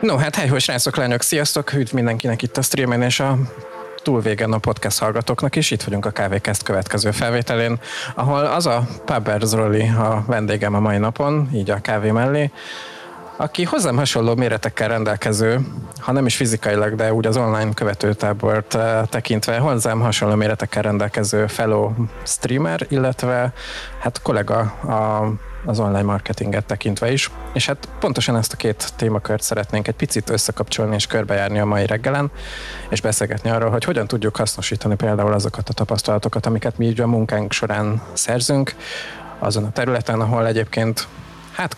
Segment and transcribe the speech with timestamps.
[0.00, 1.72] No, hát hely, srácok, lányok, sziasztok!
[1.72, 3.38] Üdv mindenkinek itt a streamen és a
[4.02, 5.70] túlvégen a podcast hallgatóknak is.
[5.70, 7.80] Itt vagyunk a Kávékezt következő felvételén,
[8.14, 12.50] ahol az a Pabers Roli a vendégem a mai napon, így a kávé mellé,
[13.40, 15.60] aki hozzám hasonló méretekkel rendelkező,
[15.98, 21.46] ha nem is fizikailag, de úgy az online követőtábort eh, tekintve hozzám hasonló méretekkel rendelkező
[21.46, 21.90] fellow
[22.22, 23.52] streamer, illetve
[24.00, 25.32] hát kollega a
[25.66, 27.30] az online marketinget tekintve is.
[27.52, 31.86] És hát pontosan ezt a két témakört szeretnénk egy picit összekapcsolni és körbejárni a mai
[31.86, 32.30] reggelen,
[32.88, 37.06] és beszélgetni arról, hogy hogyan tudjuk hasznosítani például azokat a tapasztalatokat, amiket mi így a
[37.06, 38.74] munkánk során szerzünk,
[39.38, 41.06] azon a területen, ahol egyébként
[41.52, 41.76] hát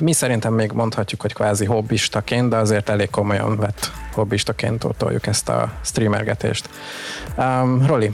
[0.00, 5.48] mi szerintem még mondhatjuk, hogy kvázi hobbistaként, de azért elég komolyan vett hobbistaként toljuk ezt
[5.48, 6.68] a streamergetést.
[7.36, 8.12] Um, Roli,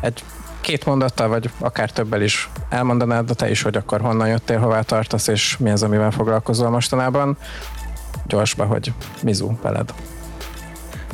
[0.00, 0.22] egy
[0.60, 4.80] két mondattal, vagy akár többel is elmondanád, de te is, hogy akkor honnan jöttél, hová
[4.80, 7.36] tartasz, és mi az, amivel foglalkozol mostanában.
[8.26, 9.94] Gyorsba, hogy mizu veled.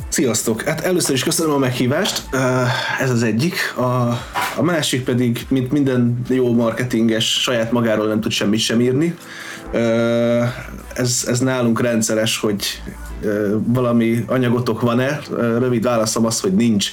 [0.07, 0.61] Sziasztok!
[0.61, 2.23] Hát először is köszönöm a meghívást,
[2.99, 3.55] ez az egyik.
[3.77, 3.81] A,
[4.57, 9.15] a másik pedig, mint minden jó marketinges, saját magáról nem tud semmit sem írni.
[10.93, 12.81] Ez, ez nálunk rendszeres, hogy
[13.63, 15.19] valami anyagotok van-e?
[15.37, 16.89] Rövid válaszom az, hogy nincs.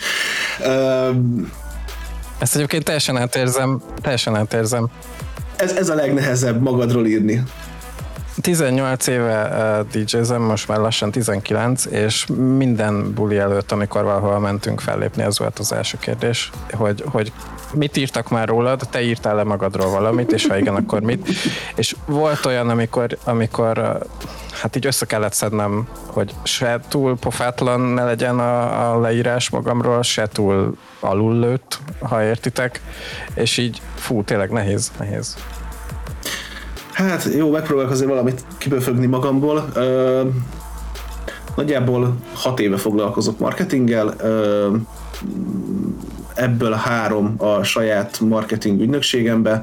[2.39, 4.89] Ezt egyébként teljesen átérzem, teljesen átérzem.
[5.57, 7.43] Ez, ez a legnehezebb magadról írni.
[8.43, 14.81] 18 éve uh, DJ-zem, most már lassan 19, és minden buli előtt, amikor valahol mentünk
[14.81, 17.33] fellépni, az volt az első kérdés, hogy, hogy
[17.75, 21.29] mit írtak már rólad, te írtál-e magadról valamit, és ha igen, akkor mit.
[21.75, 24.07] És volt olyan, amikor, amikor
[24.61, 30.03] hát így össze kellett szednem, hogy se túl pofátlan ne legyen a, a leírás magamról,
[30.03, 32.81] se túl alul lőtt, ha értitek,
[33.35, 35.37] és így fú, tényleg nehéz, nehéz.
[36.93, 39.69] Hát jó, megpróbálok azért valamit kiböfögni magamból.
[39.75, 40.23] Ö,
[41.57, 44.77] nagyjából hat éve foglalkozok marketinggel, ö,
[46.35, 49.63] ebből három a saját marketing ügynökségembe.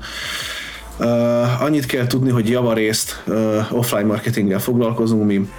[1.00, 5.50] Uh, annyit kell tudni, hogy javarészt uh, offline marketinggel foglalkozunk mi.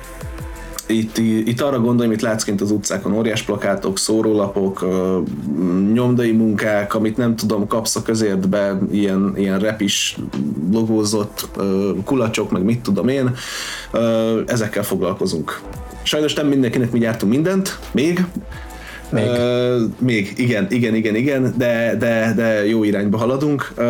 [0.91, 4.87] Itt, itt arra gondolj, amit látsz kint az utcákon, óriás plakátok, szórólapok,
[5.93, 10.17] nyomdai munkák, amit nem tudom, kapsz a közértbe, ilyen, ilyen repis
[10.73, 11.49] logózott
[12.05, 13.35] kulacsok, meg mit tudom én,
[14.47, 15.61] ezekkel foglalkozunk.
[16.03, 18.25] Sajnos nem mindenkinek mi gyártunk mindent, még,
[19.11, 19.27] még.
[19.27, 23.73] Uh, még, igen, igen, igen, igen, de, de, de jó irányba haladunk.
[23.77, 23.85] Uh,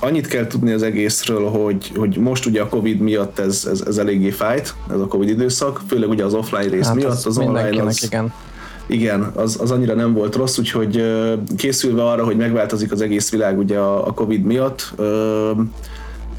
[0.00, 3.98] annyit kell tudni az egészről, hogy, hogy most ugye a Covid miatt ez, ez, ez
[3.98, 7.82] eléggé fájt, ez a Covid időszak, főleg ugye az offline rész hát miatt, az online
[7.82, 8.32] az, igen.
[8.86, 11.04] Igen, az, az annyira nem volt rossz, úgyhogy
[11.56, 14.94] készülve arra, hogy megváltozik az egész világ ugye a, a Covid miatt,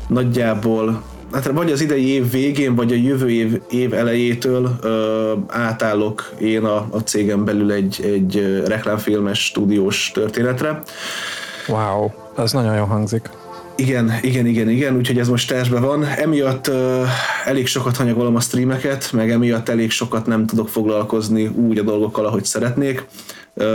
[0.08, 1.02] nagyjából
[1.32, 6.64] hát vagy az idei év végén, vagy a jövő év, év elejétől ö, átállok én
[6.64, 10.82] a, a cégem belül egy, egy reklámfilmes stúdiós történetre.
[11.68, 13.30] Wow, ez nagyon jó hangzik.
[13.82, 16.06] Igen, igen, igen, igen, úgyhogy ez most tervben van.
[16.06, 17.08] Emiatt uh,
[17.46, 22.26] elég sokat hanyagolom a streameket, meg emiatt elég sokat nem tudok foglalkozni úgy a dolgokkal,
[22.26, 23.06] ahogy szeretnék.
[23.54, 23.66] Uh,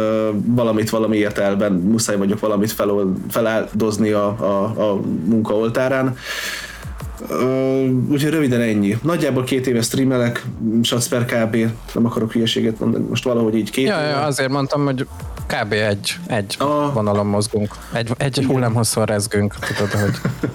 [0.45, 6.07] valamit valamiért elben muszáj vagyok valamit fel, feláldozni a, a, a munka oltárán.
[6.07, 6.17] Uh,
[8.11, 8.99] úgyhogy röviden ennyi.
[9.03, 10.45] Nagyjából két éve streamelek,
[10.83, 11.57] Shots per kb.
[11.95, 14.09] Nem akarok hülyeséget mondani, most valahogy így két ja, éve.
[14.09, 15.07] Ja, azért mondtam, hogy
[15.47, 15.73] kb.
[15.73, 16.93] egy, egy a...
[16.93, 17.75] vonalon mozgunk.
[17.93, 20.15] Egy, egy hullámhosszon rezgünk, tudod, hogy...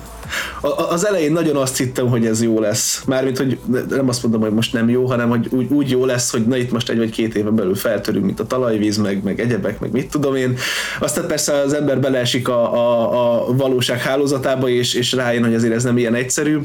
[0.90, 3.04] az elején nagyon azt hittem, hogy ez jó lesz.
[3.06, 3.58] Mármint, hogy
[3.90, 6.56] nem azt mondom, hogy most nem jó, hanem hogy úgy, úgy jó lesz, hogy na
[6.58, 9.92] itt most egy vagy két éven belül feltörünk, mint a talajvíz, meg, meg egyebek, meg
[9.92, 10.58] mit tudom én.
[11.00, 15.74] Aztán persze az ember beleesik a, a, a valóság hálózatába, és, és rájön, hogy azért
[15.74, 16.60] ez nem ilyen egyszerű.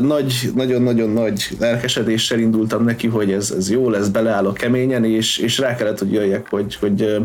[0.00, 5.58] Nagy, nagyon-nagyon nagy lelkesedéssel indultam neki, hogy ez, ez jó lesz, beleállok keményen, és, és
[5.58, 7.16] rá kellett, hogy jöjjek, hogy, hogy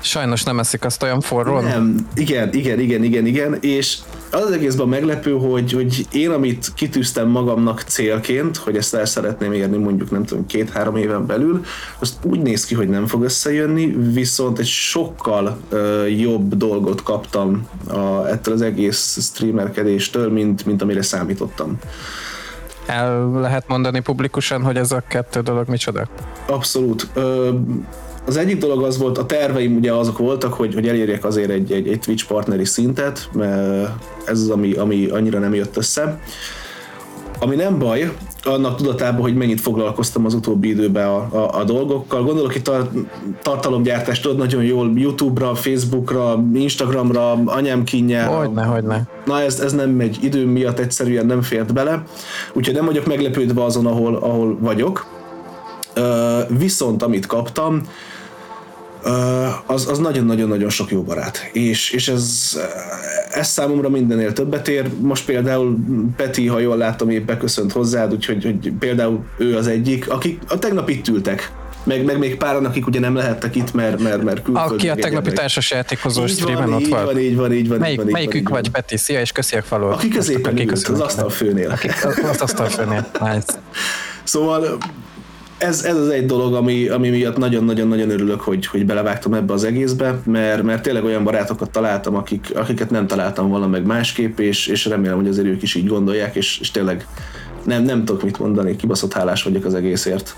[0.00, 1.60] Sajnos nem eszik azt olyan forró.
[1.60, 3.96] Nem, igen, igen, igen, igen, igen, és
[4.30, 9.52] az az egészben meglepő, hogy, hogy én, amit kitűztem magamnak célként, hogy ezt el szeretném
[9.52, 11.64] érni mondjuk nem tudom, két-három éven belül,
[11.98, 17.68] azt úgy néz ki, hogy nem fog összejönni, viszont egy sokkal uh, jobb dolgot kaptam
[17.88, 21.78] a, ettől az egész streamerkedéstől, mint, mint amire számítottam.
[22.86, 26.08] El lehet mondani publikusan, hogy ez a kettő dolog micsoda?
[26.46, 27.08] Abszolút.
[27.16, 27.48] Uh,
[28.26, 31.72] az egyik dolog az volt, a terveim ugye azok voltak, hogy, hogy elérjek azért egy,
[31.72, 33.88] egy, egy Twitch partneri szintet, mert
[34.24, 36.20] ez az, ami, ami annyira nem jött össze.
[37.40, 38.12] ami nem baj,
[38.44, 42.22] annak tudatában, hogy mennyit foglalkoztam az utóbbi időben a, a, a dolgokkal.
[42.22, 42.90] Gondolok itt a
[43.42, 48.26] tartalomgyártást, tudod nagyon jól YouTube-ra, Facebook-ra, Instagramra, anyám kínja.
[48.26, 49.02] Hogyne, hogyne.
[49.24, 52.02] Na ez, ez nem megy idő miatt, egyszerűen nem fért bele.
[52.52, 55.06] Úgyhogy nem vagyok meglepődve azon, ahol, ahol vagyok.
[56.48, 57.82] Viszont amit kaptam,
[59.66, 61.50] az, az nagyon-nagyon-nagyon sok jó barát.
[61.52, 62.56] És, és ez,
[63.30, 64.90] ez számomra mindennél többet ér.
[65.00, 65.76] Most például
[66.16, 70.58] Peti, ha jól látom, épp beköszönt hozzád, úgyhogy hogy például ő az egyik, akik a
[70.58, 71.52] tegnap itt ültek,
[71.86, 74.74] meg, meg még páran, akik ugye nem lehettek itt, mert, mert, mert külföldön.
[74.74, 77.04] Aki a tegnapi társas játékozó streamen ott volt.
[77.04, 77.78] Van, így van, így van.
[77.78, 78.96] Melyik, így van, melyikük vagy, Peti?
[78.96, 79.94] Szia, és köszi a falot.
[79.94, 81.70] Aki középen ült, az asztalfőnél.
[81.70, 81.88] Aki,
[82.22, 83.60] az asztalfőnél, nice.
[84.24, 84.78] Szóval
[85.58, 89.64] ez, ez az egy dolog, ami, ami miatt nagyon-nagyon-nagyon örülök, hogy, hogy belevágtam ebbe az
[89.64, 94.66] egészbe, mert, mert tényleg olyan barátokat találtam, akik, akiket nem találtam volna meg másképp, és,
[94.66, 97.06] és remélem, hogy azért ők is így gondolják, és, és tényleg
[97.64, 100.34] nem, nem tudok mit mondani, kibaszott hálás vagyok az egészért.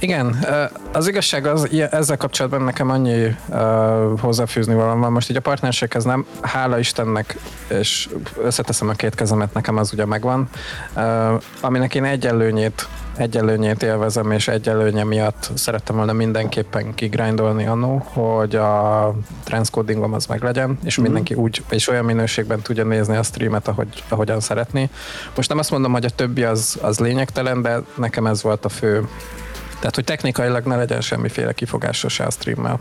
[0.00, 0.46] Igen,
[0.92, 5.12] az igazság az, ezzel kapcsolatban nekem annyi uh, hozzáfűzni valami van.
[5.12, 8.08] Most így a partnerséghez nem, hála Istennek, és
[8.42, 10.48] összeteszem a két kezemet, nekem az ugye megvan,
[10.96, 16.94] uh, aminek én egy előnyét, egy előnyét élvezem, és egy előnye miatt szerettem volna mindenképpen
[16.94, 19.14] kigrindolni annó, hogy a
[19.44, 21.10] transcodingom az meg legyen, és mm-hmm.
[21.10, 24.90] mindenki úgy, és olyan minőségben tudja nézni a streamet, ahogy, ahogyan szeretni.
[25.36, 28.68] Most nem azt mondom, hogy a többi az, az lényegtelen, de nekem ez volt a
[28.68, 29.08] fő
[29.78, 32.78] tehát, hogy technikailag ne legyen semmiféle kifogása se a streammel.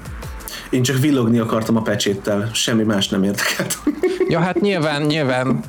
[0.69, 3.77] Én csak villogni akartam a pecséttel, semmi más nem érdekelt.
[4.29, 5.63] Ja, hát nyilván, nyilván,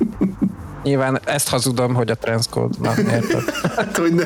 [0.83, 3.43] nyilván ezt hazudom, hogy a transcode, na, érted?
[3.75, 4.23] Hát, hogy ne.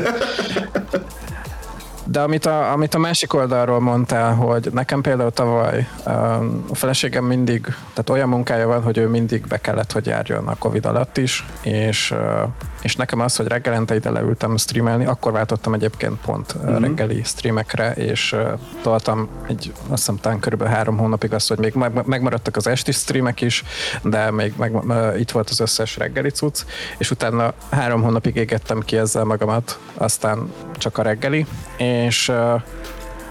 [2.06, 7.26] De amit a, amit a másik oldalról mondtál, hogy nekem például tavaly um, a feleségem
[7.26, 11.18] mindig, tehát olyan munkája van, hogy ő mindig be kellett, hogy járjon a Covid alatt
[11.18, 12.50] is, és, uh,
[12.84, 16.82] és nekem az, hogy reggelente ide leültem streamelni, akkor váltottam egyébként pont mm-hmm.
[16.82, 21.74] reggeli streamekre, és uh, toltam egy, azt hiszem talán körülbelül három hónapig azt, hogy még
[22.06, 23.64] megmaradtak az esti streamek is,
[24.04, 26.62] de még meg, uh, itt volt az összes reggeli cucc,
[26.98, 31.46] és utána három hónapig égettem ki ezzel magamat, aztán csak a reggeli,
[31.78, 32.32] és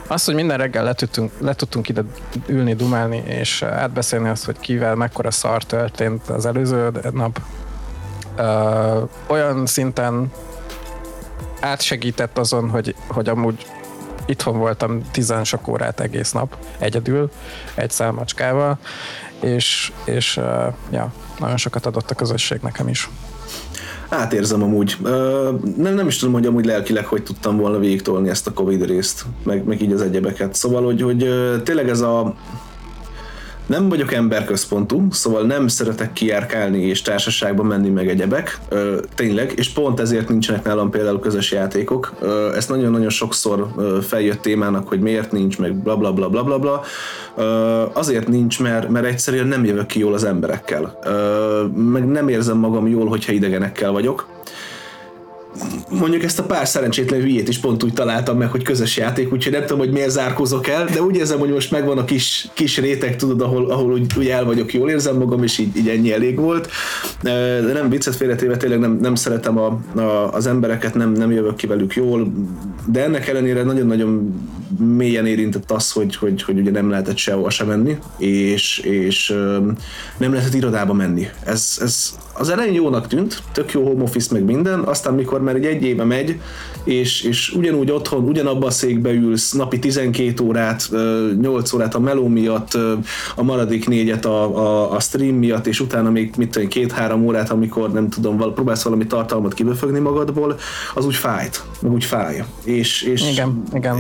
[0.06, 2.02] az, hogy minden reggel le tudtunk, le tudtunk ide
[2.46, 7.40] ülni, dumálni, és átbeszélni azt, hogy kivel mekkora szar történt az előző nap,
[8.36, 10.32] ö, olyan szinten
[11.60, 13.66] átsegített azon, hogy, hogy amúgy
[14.26, 17.30] itthon voltam tizen sok órát egész nap, egyedül,
[17.74, 18.78] egy szálmacskával,
[19.40, 20.40] és, és
[20.90, 23.10] ja, nagyon sokat adott a közösség nekem is.
[24.08, 24.96] Átérzem amúgy.
[25.76, 29.24] Nem, nem is tudom, hogy amúgy lelkileg hogy tudtam volna végigtolni ezt a Covid részt,
[29.44, 30.54] meg, meg így az egyebeket.
[30.54, 31.28] Szóval, hogy, hogy
[31.62, 32.34] tényleg ez a
[33.72, 39.68] nem vagyok emberközpontú, szóval nem szeretek kijárkálni és társaságban menni meg egyebek, ö, tényleg, és
[39.68, 42.12] pont ezért nincsenek nálam például közös játékok.
[42.20, 46.42] Ö, ezt nagyon-nagyon sokszor ö, feljött témának, hogy miért nincs, meg bla bla bla bla
[46.42, 46.82] bla bla.
[47.36, 47.44] Ö,
[47.92, 50.98] azért nincs, mert, mert egyszerűen nem jövök ki jól az emberekkel.
[51.04, 54.28] Ö, meg nem érzem magam jól, hogyha idegenekkel vagyok
[55.88, 59.52] mondjuk ezt a pár szerencsétlen hülyét is pont úgy találtam meg, hogy közös játék, úgyhogy
[59.52, 62.78] nem tudom, hogy miért zárkózok el, de úgy érzem, hogy most megvan a kis, kis
[62.78, 66.12] réteg, tudod, ahol, ahol úgy, úgy el vagyok, jól érzem magam, és így, így ennyi
[66.12, 66.70] elég volt.
[67.22, 71.56] De nem viccet félretéve, tényleg nem, nem szeretem a, a, az embereket, nem, nem jövök
[71.56, 72.32] ki velük jól,
[72.86, 74.34] de ennek ellenére nagyon-nagyon
[74.78, 79.34] mélyen érintett az, hogy, hogy, hogy ugye nem lehetett sehova sem menni, és, és
[80.16, 81.28] nem lehetett irodába menni.
[81.44, 85.54] Ez, ez az elején jónak tűnt, tök jó home office meg minden, aztán mikor már
[85.54, 86.40] egy, egy éve megy,
[86.84, 90.88] és, és ugyanúgy otthon, ugyanabba a székbe ülsz, napi 12 órát,
[91.40, 92.78] 8 órát a meló miatt,
[93.36, 97.50] a maradék négyet a, a, a stream miatt, és utána még mit tudom, két-három órát,
[97.50, 100.58] amikor nem tudom, próbálsz valami tartalmat kibefögni magadból,
[100.94, 102.44] az úgy fájt, úgy fáj.
[102.64, 103.96] És, és igen, igen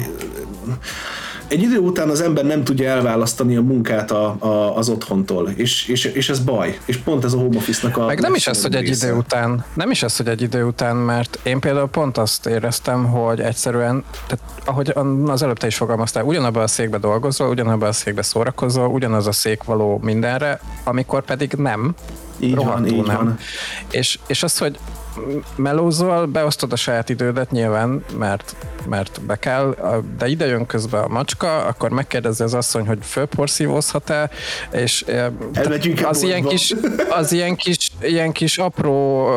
[1.52, 5.88] egy idő után az ember nem tudja elválasztani a munkát a, a, az otthontól, és,
[5.88, 6.78] és, és ez baj.
[6.84, 8.06] És pont ez a home office-nak a...
[8.06, 10.96] Meg nem is az, hogy egy idő után, nem is az, hogy egy idő után,
[10.96, 14.92] mert én például pont azt éreztem, hogy egyszerűen, tehát ahogy
[15.26, 19.32] az előbb te is fogalmaztál, ugyanabban a székbe dolgozol, ugyanabban a székbe szórakozol, ugyanaz a
[19.32, 21.94] szék való mindenre, amikor pedig nem,
[22.38, 23.16] így van, így nem.
[23.16, 23.38] van.
[23.90, 24.78] És, és az, hogy
[25.56, 28.56] melózol, beosztod a saját idődet nyilván, mert,
[28.88, 29.76] mert be kell,
[30.18, 34.30] de ide jön közben a macska, akkor megkérdezi az asszony, hogy fölporszívózhat-e,
[34.72, 35.04] és
[36.02, 36.74] az ilyen, kis,
[37.10, 39.28] az ilyen kis, ilyen kis apró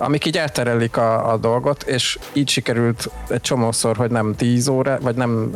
[0.00, 4.98] amik így elterelik a, a dolgot, és így sikerült egy csomószor, hogy nem 10 óra,
[5.02, 5.50] vagy nem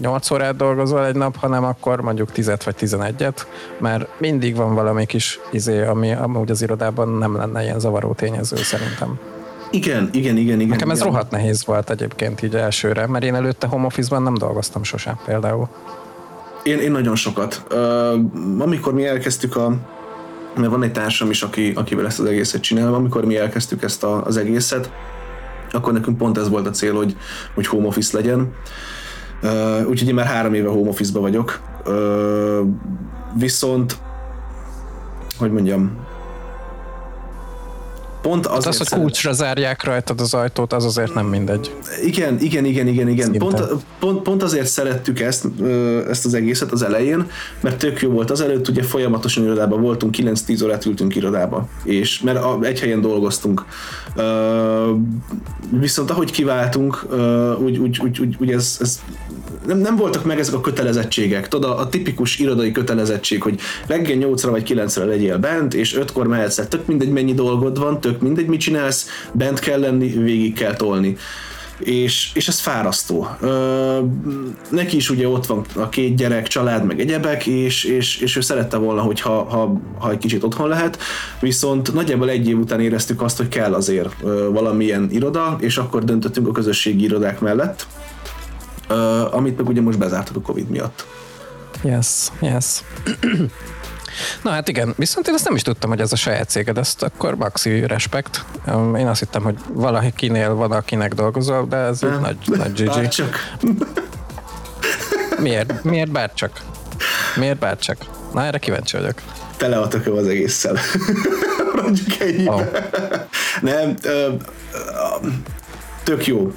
[0.00, 3.36] 8 órát dolgozol egy nap, hanem akkor mondjuk 10 vagy 11-et,
[3.78, 8.56] mert mindig van valami kis izé, ami amúgy az irodában nem lenne ilyen zavaró tényező
[8.56, 9.18] szerintem.
[9.70, 10.68] Igen, igen, igen, igen.
[10.68, 11.10] Nekem ez igen.
[11.10, 15.68] rohadt nehéz volt egyébként így elsőre, mert én előtte home office-ban nem dolgoztam sosem például.
[16.62, 17.62] Én, én nagyon sokat.
[17.70, 17.78] Uh,
[18.58, 19.76] amikor mi elkezdtük a
[20.56, 24.04] mert van egy társam is, aki, akivel ezt az egészet csinálom, amikor mi elkezdtük ezt
[24.04, 24.90] a, az egészet,
[25.70, 27.16] akkor nekünk pont ez volt a cél, hogy,
[27.54, 28.52] hogy home office legyen.
[29.42, 31.60] Uh, úgyhogy én már három éve home office-ba vagyok.
[31.86, 32.60] Uh,
[33.38, 33.96] viszont,
[35.38, 36.03] hogy mondjam,
[38.24, 39.02] pont azért az, hogy szeret...
[39.02, 41.74] kulcsra zárják rajtad az ajtót, az azért nem mindegy.
[42.04, 43.32] Igen, igen, igen, igen, igen.
[43.32, 43.62] Pont,
[43.98, 45.46] pont, pont, azért szerettük ezt,
[46.08, 47.26] ezt az egészet az elején,
[47.60, 48.30] mert tök jó volt.
[48.30, 53.64] Azelőtt ugye folyamatosan irodában voltunk, 9-10 órát ültünk irodába, és mert egy helyen dolgoztunk.
[55.70, 57.06] Viszont ahogy kiváltunk,
[57.58, 59.00] úgy, úgy, úgy, úgy, úgy ez, ez
[59.66, 61.48] nem, nem voltak meg ezek a kötelezettségek.
[61.48, 66.26] Tudod, a, a tipikus irodai kötelezettség, hogy reggel 8-ra vagy 9-re legyél bent, és 5-kor
[66.26, 66.68] mehetsz.
[66.68, 71.16] Tök mindegy, mennyi dolgod van, tök mindegy, mit csinálsz, bent kell lenni, végig kell tolni
[71.78, 73.28] és, és ez fárasztó.
[73.40, 73.98] Ö,
[74.68, 78.40] neki is ugye ott van a két gyerek, család, meg egyebek, és, és, és ő
[78.40, 80.98] szerette volna, hogy ha, ha, ha egy kicsit otthon lehet,
[81.40, 86.04] viszont nagyjából egy év után éreztük azt, hogy kell azért ö, valamilyen iroda, és akkor
[86.04, 87.86] döntöttünk a közösségi irodák mellett,
[88.88, 91.06] uh, amit meg ugye most bezártak a Covid miatt.
[91.82, 92.82] Yes, yes.
[94.42, 97.02] Na hát igen, viszont én ezt nem is tudtam, hogy ez a saját céged, ezt
[97.02, 98.44] akkor maxi respekt.
[98.96, 102.86] Én azt hittem, hogy valakinél van, akinek dolgozol, de ez egy nagy, nagy GG.
[102.86, 103.36] Bárcsak.
[105.38, 105.84] Miért?
[105.84, 106.60] Miért bárcsak?
[107.36, 107.96] Miért bárcsak?
[108.32, 109.14] Na erre kíváncsi vagyok.
[109.56, 110.76] Tele a tököm az egésszel.
[111.82, 112.48] Mondjuk ennyi.
[112.48, 112.62] Oh.
[113.60, 114.32] Nem, ö, ö,
[116.02, 116.52] tök jó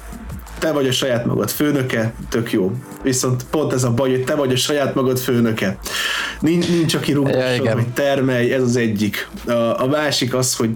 [0.58, 2.72] te vagy a saját magad főnöke, tök jó.
[3.02, 5.78] Viszont pont ez a baj, hogy te vagy a saját magad főnöke.
[6.40, 9.28] Nincs, nincs aki rúgásod, ja, hogy termelj, ez az egyik.
[9.46, 10.70] A, a másik az, hogy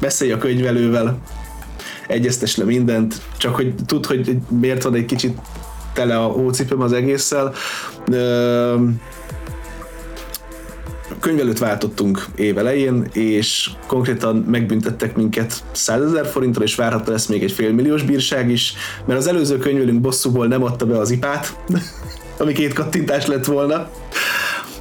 [0.00, 1.18] beszélj a könyvelővel,
[2.06, 5.38] egyeztes le mindent, csak hogy tudd, hogy miért van egy kicsit
[5.92, 7.54] tele a hócipőm az egésszel
[11.22, 17.42] könyvelőt váltottunk év elején, és konkrétan megbüntettek minket 100 ezer forintra, és várható lesz még
[17.42, 18.74] egy félmilliós bírság is,
[19.06, 21.56] mert az előző könyvelünk bosszúból nem adta be az ipát,
[22.38, 23.90] ami két kattintás lett volna,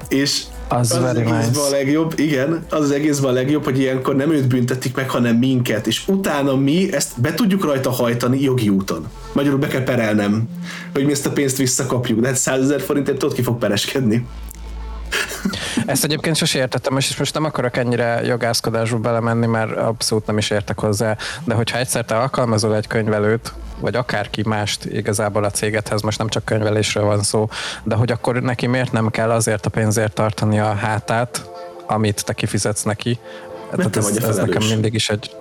[0.09, 1.61] és az, az, az egészben nice.
[1.61, 5.35] a legjobb, igen, az az egészben a legjobb, hogy ilyenkor nem őt büntetik meg, hanem
[5.35, 9.07] minket, és utána mi ezt be tudjuk rajta hajtani jogi úton.
[9.33, 10.43] Magyarul be kell perelnem,
[10.93, 14.25] hogy mi ezt a pénzt visszakapjuk, de hát 100 ezer forintért tudod ki fog pereskedni.
[15.91, 20.49] Ezt egyébként sose értettem, és most nem akarok ennyire jogászkodásba belemenni, mert abszolút nem is
[20.49, 26.01] értek hozzá, de hogyha egyszer te alkalmazol egy könyvelőt, vagy akárki mást igazából a cégethez,
[26.01, 27.49] most nem csak könyvelésről van szó,
[27.83, 31.49] de hogy akkor neki miért nem kell azért a pénzért tartani a hátát,
[31.87, 33.19] amit te kifizetsz neki.
[33.75, 35.35] Mert ez, ez nekem mindig is egy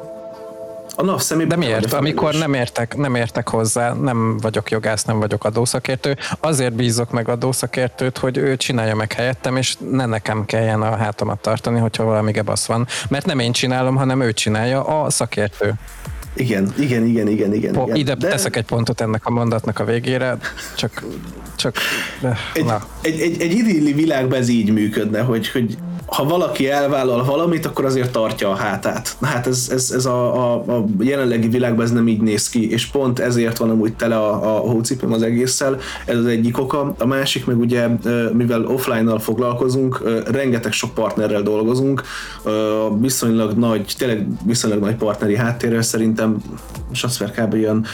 [1.00, 1.92] a NAV De miért?
[1.92, 7.28] Amikor nem értek, nem értek hozzá, nem vagyok jogász, nem vagyok adószakértő, azért bízok meg
[7.28, 12.32] adószakértőt, hogy ő csinálja meg helyettem, és ne nekem kelljen a hátamat tartani, hogyha valami
[12.32, 12.86] gebasz van.
[13.08, 15.74] Mert nem én csinálom, hanem ő csinálja, a szakértő.
[16.34, 17.72] Igen, igen, igen, igen, igen.
[17.72, 17.96] Po, igen.
[17.96, 18.28] Ide de...
[18.28, 20.38] teszek egy pontot ennek a mondatnak a végére,
[20.76, 21.02] csak,
[21.56, 21.76] csak
[22.20, 22.86] de, egy, na.
[23.02, 25.78] Egy, egy, egy idilli világban ez így működne, hogy, hogy
[26.10, 29.16] ha valaki elvállal valamit, akkor azért tartja a hátát.
[29.20, 32.86] Hát ez, ez, ez a, a, a jelenlegi világban ez nem így néz ki, és
[32.86, 36.94] pont ezért van amúgy tele a, a hócipőm az egésszel, ez az egyik oka.
[36.98, 37.88] A másik meg ugye,
[38.32, 42.02] mivel offline-nal foglalkozunk, rengeteg sok partnerrel dolgozunk,
[43.00, 46.36] viszonylag nagy, tényleg viszonylag nagy partneri háttérrel szerintem,
[47.02, 47.54] azt kb.
[47.54, 47.84] ilyen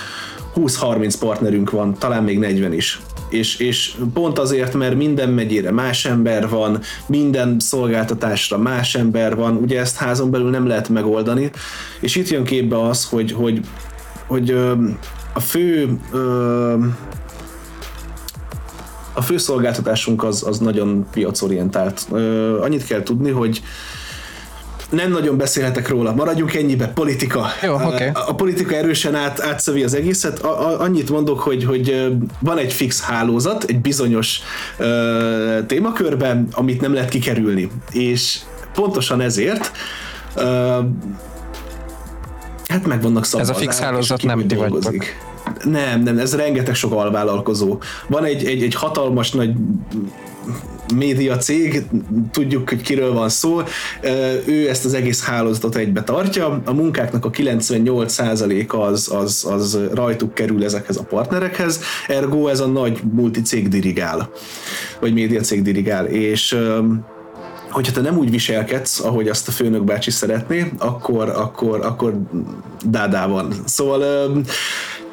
[0.57, 6.05] 20-30 partnerünk van, talán még 40 is és, és pont azért, mert minden megyére más
[6.05, 11.51] ember van, minden szolgáltatásra más ember van, ugye ezt házon belül nem lehet megoldani,
[12.01, 13.61] és itt jön képbe az, hogy, hogy,
[14.27, 14.51] hogy
[15.33, 15.99] a fő
[19.15, 22.07] a fő szolgáltatásunk az, az nagyon piacorientált.
[22.61, 23.63] Annyit kell tudni, hogy
[24.91, 27.47] nem nagyon beszélhetek róla, maradjunk ennyibe, politika.
[27.63, 28.07] Jó, okay.
[28.07, 30.39] a, a politika erősen át, átszövi az egészet.
[30.39, 34.41] A, a, annyit mondok, hogy, hogy van egy fix hálózat, egy bizonyos
[34.77, 37.71] ö, témakörben, amit nem lehet kikerülni.
[37.91, 38.39] És
[38.75, 39.73] pontosan ezért
[40.35, 40.79] ö,
[42.69, 45.05] hát meg vannak Ez a fix hálózat nem ti vagytok.
[45.65, 47.79] Nem, nem, ez rengeteg sok alvállalkozó.
[48.07, 49.51] Van egy, egy, egy hatalmas nagy
[50.95, 51.87] média cég,
[52.31, 53.63] tudjuk, hogy kiről van szó,
[54.47, 60.35] ő ezt az egész hálózatot egybe tartja, a munkáknak a 98% az, az, az rajtuk
[60.35, 64.31] kerül ezekhez a partnerekhez, ergo ez a nagy multicég dirigál,
[65.01, 66.59] vagy média cég dirigál, és
[67.71, 72.19] hogyha te nem úgy viselkedsz, ahogy azt a főnök bácsi szeretné, akkor, akkor, akkor
[72.85, 73.53] dádá van.
[73.65, 74.31] Szóval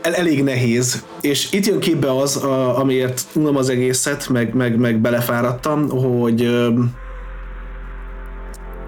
[0.03, 4.77] el, elég nehéz, és itt jön képbe az, a, amiért unom az egészet, meg, meg,
[4.77, 6.49] meg belefáradtam, hogy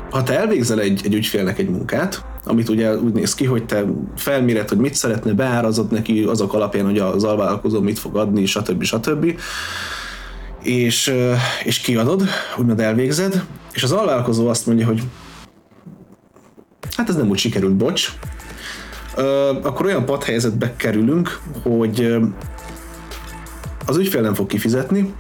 [0.10, 3.86] ha te elvégzel egy, egy ügyfélnek egy munkát, amit ugye úgy néz ki, hogy te
[4.15, 8.84] felméred, hogy mit szeretne, beárazod neki azok alapján, hogy az alvállalkozó mit fog adni, stb.
[8.84, 9.39] stb.
[10.62, 11.13] És,
[11.63, 12.24] és kiadod,
[12.57, 13.43] úgymond elvégzed,
[13.74, 15.01] és az alvállalkozó azt mondja, hogy
[16.95, 18.12] hát ez nem úgy sikerült, bocs,
[19.62, 22.17] akkor olyan padhelyzetbe kerülünk, hogy
[23.86, 25.13] az ügyfél nem fog kifizetni,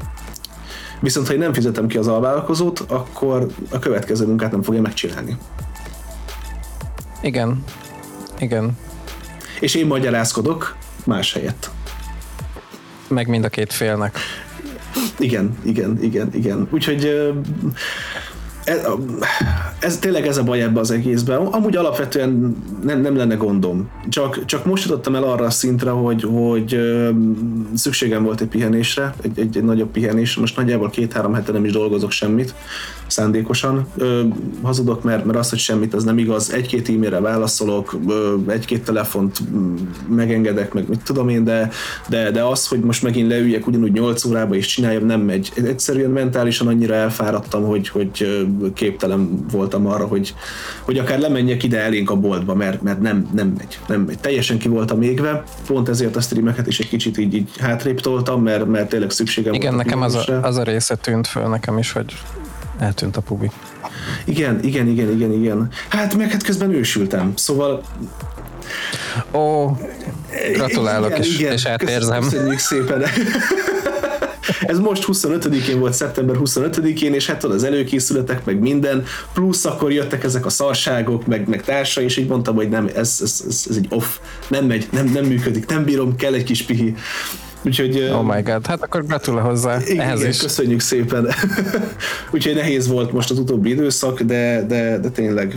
[0.99, 5.37] viszont ha én nem fizetem ki az alvállalkozót, akkor a következő munkát nem fogja megcsinálni.
[7.21, 7.63] Igen.
[8.39, 8.77] Igen.
[9.59, 10.75] És én magyarázkodok
[11.05, 11.69] más helyett.
[13.07, 14.17] Meg mind a két félnek.
[15.19, 16.67] Igen, igen, igen, igen.
[16.71, 17.33] Úgyhogy
[18.65, 18.81] ez,
[19.79, 21.45] ez tényleg ez a baj ebbe az egészben.
[21.45, 23.89] Amúgy alapvetően nem, nem lenne gondom.
[24.09, 26.79] Csak, csak most jutottam el arra a szintre, hogy, hogy
[27.75, 30.41] szükségem volt egy pihenésre, egy, egy, egy nagyobb pihenésre.
[30.41, 32.53] Most nagyjából két-három hete nem is dolgozok semmit
[33.07, 33.87] szándékosan.
[33.97, 34.21] Ö,
[34.61, 36.53] hazudok, mert, mert az, hogy semmit, az nem igaz.
[36.53, 37.97] Egy-két e-mailre válaszolok,
[38.47, 39.39] egy-két telefont
[40.09, 41.69] megengedek, meg mit tudom én, de,
[42.09, 45.51] de, de az, hogy most megint leüljek ugyanúgy 8 órába és csináljam, nem megy.
[45.55, 50.33] Egyszerűen mentálisan annyira elfáradtam, hogy, hogy képtelen voltam arra, hogy,
[50.81, 53.79] hogy akár lemenjek ide elénk a boltba, mert, mert nem, nem megy.
[53.87, 54.19] Nem megy.
[54.19, 58.43] Teljesen ki voltam égve, pont ezért a streameket is egy kicsit így, így hátrébb toltam,
[58.43, 61.77] mert, mert tényleg szükségem Igen, volt nekem az a, az a része tűnt föl nekem
[61.77, 62.13] is, hogy
[62.79, 63.51] eltűnt a pubi.
[64.23, 65.69] Igen, igen, igen, igen, igen.
[65.89, 67.83] Hát meg hát közben ősültem, szóval
[69.33, 69.71] Ó,
[70.53, 71.53] gratulálok, igen, és, igen.
[71.53, 72.21] és átérzem.
[72.21, 73.03] Köszönjük szépen.
[74.61, 79.03] Ez most 25-én volt, szeptember 25-én, és hát az előkészületek, meg minden,
[79.33, 83.19] plusz akkor jöttek ezek a szarságok, meg, meg társa, és így mondtam, hogy nem, ez,
[83.23, 84.05] ez, ez, ez egy off,
[84.47, 86.95] nem megy, nem, nem működik, nem bírom, kell egy kis pihi.
[87.65, 90.37] Úgyhogy, oh my god, hát akkor gratulál hozzá igen, ehhez igen, is.
[90.37, 91.27] Köszönjük szépen.
[92.33, 95.55] Úgyhogy nehéz volt most az utóbbi időszak, de, de, de tényleg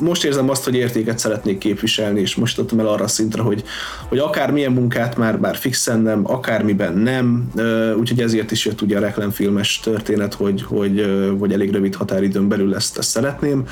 [0.00, 3.64] most érzem azt, hogy értéket szeretnék képviselni, és most adtam el arra a szintre, hogy,
[4.08, 7.50] hogy akár milyen munkát már, már fixen nem, akármiben nem,
[7.98, 11.06] úgyhogy ezért is jött ugye a reklámfilmes történet, hogy, hogy,
[11.38, 13.66] hogy elég rövid határidőn belül ezt, ezt szeretném.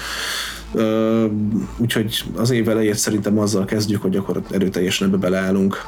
[1.77, 5.85] Úgyhogy az év elejét szerintem azzal kezdjük, hogy akkor erőteljesen ebbe beleállunk.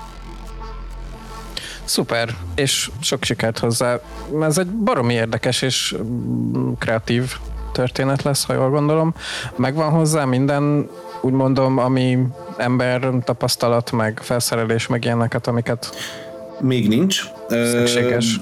[1.88, 4.01] Szuper, és sok sikert hozzá.
[4.40, 7.33] Ez egy baromi érdekes és mm, kreatív
[7.72, 9.14] történet lesz, ha jól gondolom.
[9.57, 10.88] Megvan hozzá minden,
[11.20, 12.18] úgy mondom, ami
[12.57, 15.96] ember tapasztalat, meg felszerelés, meg ilyeneket, amiket
[16.61, 17.22] még nincs.
[17.48, 18.40] Szükséges.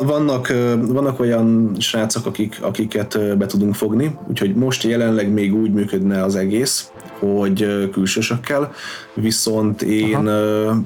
[0.00, 0.48] Vannak,
[0.80, 6.36] vannak olyan srácok, akik, akiket be tudunk fogni, úgyhogy most jelenleg még úgy működne az
[6.36, 8.72] egész, hogy külsősökkel,
[9.14, 10.82] viszont én Aha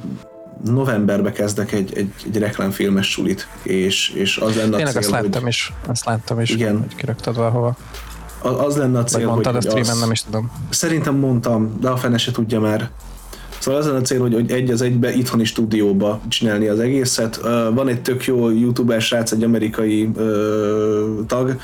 [0.65, 5.11] novemberbe kezdek egy, egy, egy reklámfilmes sulit, és, és az lenne Tényleg a cél, azt
[5.11, 5.51] láttam hogy...
[5.51, 6.79] is, azt láttam is, igen.
[6.79, 7.77] hogy kiraktad valahova.
[8.43, 10.51] Az lenne a cél, Vagy mondtad hogy, a streamen, nem is tudom.
[10.69, 12.91] Szerintem mondtam, de a fene se tudja már.
[13.61, 17.41] Szóval az a cél, hogy, hogy egy az egybe itthoni stúdióba csinálni az egészet.
[17.75, 20.11] Van egy tök jó youtuber srác, egy amerikai
[21.27, 21.57] tag,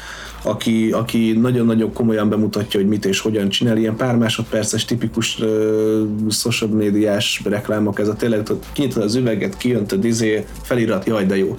[0.43, 6.31] aki, aki nagyon-nagyon komolyan bemutatja, hogy mit és hogyan csinál, ilyen pár másodperces tipikus uh,
[6.31, 11.57] social médiás reklámok, ez a tényleg kinyitod az üveget, kijöntöd izé, felirat, jaj, de jó.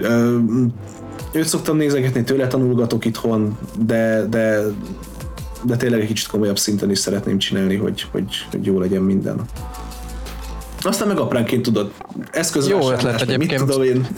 [0.00, 0.34] Uh,
[1.32, 4.62] őt szoktam nézegetni, tőle tanulgatok itthon, de, de
[5.64, 9.40] de tényleg egy kicsit komolyabb szinten is szeretném csinálni, hogy, hogy, hogy jó legyen minden.
[10.82, 11.92] Aztán meg apránként tudod,
[12.30, 13.50] eszköz Jó ötlet egyébként.
[13.50, 14.06] Mit tudom én.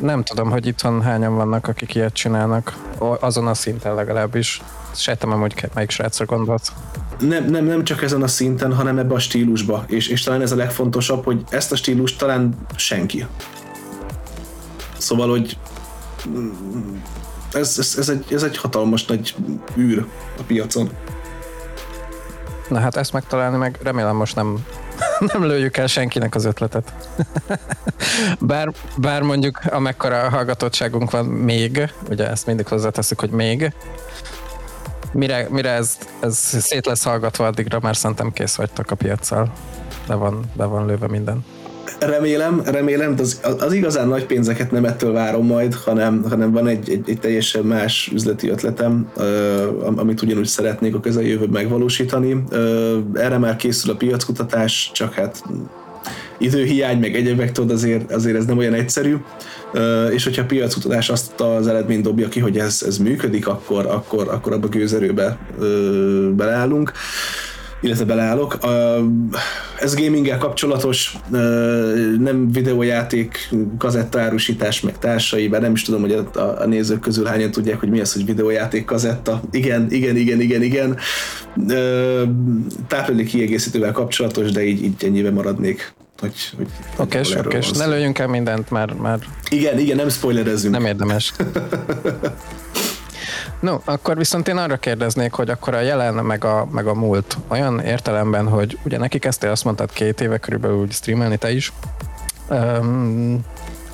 [0.00, 2.76] Nem tudom, hogy itthon hányan vannak, akik ilyet csinálnak.
[3.20, 4.62] Azon a szinten legalábbis.
[4.94, 6.72] Sejtem, hogy melyik srácra gondolsz.
[7.20, 9.84] Nem, nem, nem csak ezen a szinten, hanem ebbe a stílusba.
[9.86, 13.26] És, és talán ez a legfontosabb, hogy ezt a stílust talán senki.
[14.98, 15.56] Szóval, hogy
[17.54, 19.34] ez, ez, ez, egy, ez egy hatalmas nagy
[19.76, 20.06] űr
[20.38, 20.90] a piacon.
[22.68, 24.66] Na hát ezt megtalálni meg remélem most nem,
[25.32, 26.92] nem lőjük el senkinek az ötletet.
[28.40, 33.72] bár, bár mondjuk amekkora hallgatottságunk van még, ugye ezt mindig hozzáteszük, hogy még,
[35.12, 39.52] mire, mire ez, ez szét lesz hallgatva, addigra már szerintem kész vagytok a piacsal.
[40.06, 41.44] Be van, be van lőve minden.
[41.98, 46.66] Remélem, remélem, de az, az igazán nagy pénzeket nem ettől várom majd, hanem, hanem van
[46.66, 49.12] egy, egy, egy teljesen más üzleti ötletem,
[49.96, 52.44] amit ugyanúgy szeretnék a közeljövőben megvalósítani.
[53.14, 55.42] Erre már készül a piackutatás, csak hát
[56.38, 59.16] időhiány, meg egyebek, tudod, azért, azért ez nem olyan egyszerű,
[60.10, 64.28] és hogyha a piacutatás azt az eredményt dobja ki, hogy ez, ez működik, akkor, akkor,
[64.28, 65.38] akkor abba gőzerőbe
[66.36, 66.92] beleállunk
[67.84, 68.58] illetve beleállok.
[69.78, 71.16] Ez gaminggel kapcsolatos,
[72.18, 77.50] nem videójáték, kazettárusítás, meg társai, bár nem is tudom, hogy a, a nézők közül hányan
[77.50, 79.42] tudják, hogy mi az, hogy videójáték kazetta.
[79.50, 80.96] Igen, igen, igen, igen, igen.
[82.88, 85.92] Táplálék kiegészítővel kapcsolatos, de így, így ennyibe maradnék.
[86.18, 86.66] Hogy, hogy
[86.96, 89.24] oké, oké, ne lőjünk el mindent, mert, mert...
[89.50, 90.74] Igen, igen, nem spoilerezzünk.
[90.74, 91.32] Nem érdemes.
[93.60, 97.36] No, akkor viszont én arra kérdeznék, hogy akkor a jelen meg a, meg a múlt
[97.48, 101.72] olyan értelemben, hogy ugye neki kezdtél azt mondtad két éve körülbelül streamelni te is.
[102.48, 103.40] Um,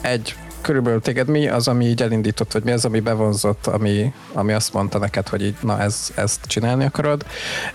[0.01, 4.53] egy, körülbelül téged mi az, ami így elindított, vagy mi az, ami bevonzott, ami, ami
[4.53, 7.25] azt mondta neked, hogy így, na ez, ezt csinálni akarod.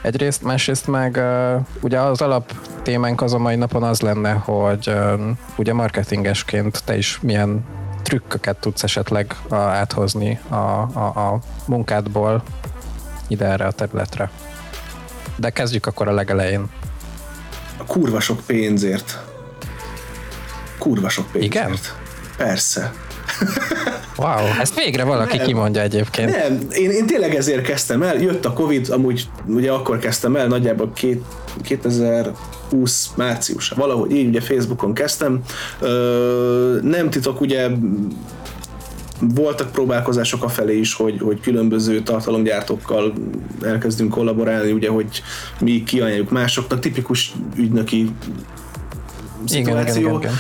[0.02, 2.52] Egyrészt, másrészt meg uh, ugye az alap
[2.84, 5.22] témánk az a mai napon az lenne, hogy uh,
[5.56, 7.66] ugye marketingesként te is milyen
[8.06, 12.44] trükköket tudsz esetleg áthozni a, a, a munkádból
[13.28, 14.30] ide erre a területre.
[15.36, 16.70] De kezdjük akkor a legelején.
[17.78, 19.20] A kurva sok pénzért.
[20.78, 21.54] Kurva sok pénzért.
[21.54, 21.78] Igen?
[22.38, 22.94] Persze.
[24.18, 26.32] Wow, ezt végre valaki nem, kimondja egyébként.
[26.32, 30.48] Nem, én, én tényleg ezért kezdtem el, jött a Covid, amúgy ugye akkor kezdtem el,
[30.48, 31.24] nagyjából két,
[31.64, 35.42] 2020 március, valahogy így, ugye Facebookon kezdtem.
[35.80, 37.70] Ö, nem titok, ugye
[39.20, 43.14] voltak próbálkozások a felé is, hogy, hogy különböző tartalomgyártókkal
[43.62, 45.22] elkezdünk kollaborálni, ugye, hogy
[45.60, 48.12] mi kiajánljuk másoknak, tipikus ügynöki
[49.46, 50.02] szituáció.
[50.02, 50.34] Igen, igen, igen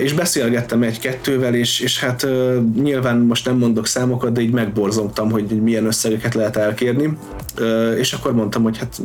[0.00, 2.26] és beszélgettem egy-kettővel, és, és hát
[2.74, 7.18] nyilván most nem mondok számokat, de így megborzongtam, hogy milyen összegeket lehet elkérni,
[7.98, 9.00] és akkor mondtam, hogy hát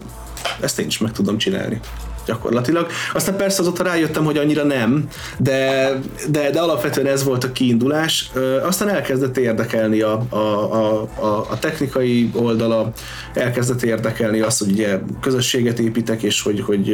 [0.61, 1.79] ezt én is meg tudom csinálni
[2.25, 2.87] gyakorlatilag.
[3.13, 5.07] Aztán persze azóta rájöttem, hogy annyira nem,
[5.37, 5.91] de,
[6.29, 8.31] de, de alapvetően ez volt a kiindulás.
[8.63, 12.91] Aztán elkezdett érdekelni a, a, a, a, technikai oldala,
[13.33, 16.91] elkezdett érdekelni azt, hogy ugye közösséget építek, és hogy, hogy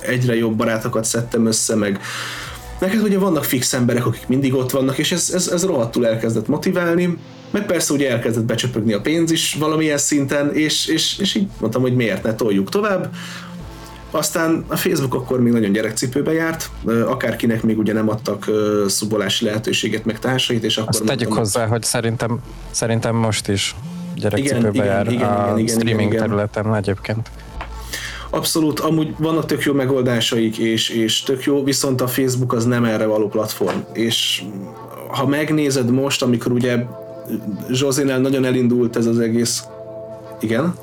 [0.00, 2.00] egyre jobb barátokat szedtem össze, meg
[2.78, 6.46] Neked ugye vannak fix emberek, akik mindig ott vannak, és ez, ez, ez rohadtul elkezdett
[6.46, 7.18] motiválni,
[7.50, 11.82] meg persze ugye elkezdett becsöpögni a pénz is valamilyen szinten, és, és, és így mondtam,
[11.82, 13.14] hogy miért ne toljuk tovább.
[14.10, 16.70] Aztán a Facebook akkor még nagyon gyerekcipőbe járt,
[17.06, 18.50] akárkinek még ugye nem adtak
[18.86, 20.88] szubolási lehetőséget, meg társait, és akkor...
[20.88, 22.38] Azt tegyük hozzá, hogy szerintem,
[22.70, 23.74] szerintem most is
[24.16, 27.30] gyerekcipőbe igen, jár igen, a igen, igen, streaming igen, területen egyébként.
[28.30, 32.84] Abszolút, amúgy vannak tök jó megoldásaik, és, és tök jó, viszont a Facebook az nem
[32.84, 33.78] erre való platform.
[33.92, 34.42] És
[35.08, 36.84] ha megnézed most, amikor ugye
[37.70, 39.64] Zsózénál nagyon elindult ez az egész
[40.40, 40.74] igen?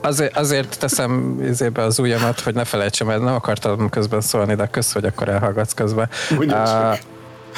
[0.00, 4.66] Azért, azért teszem izébe az ujjamat, hogy ne felejtsem, mert nem akartam közben szólni, de
[4.66, 6.08] kösz, hogy akkor elhallgatsz közben.
[6.38, 6.96] Uh,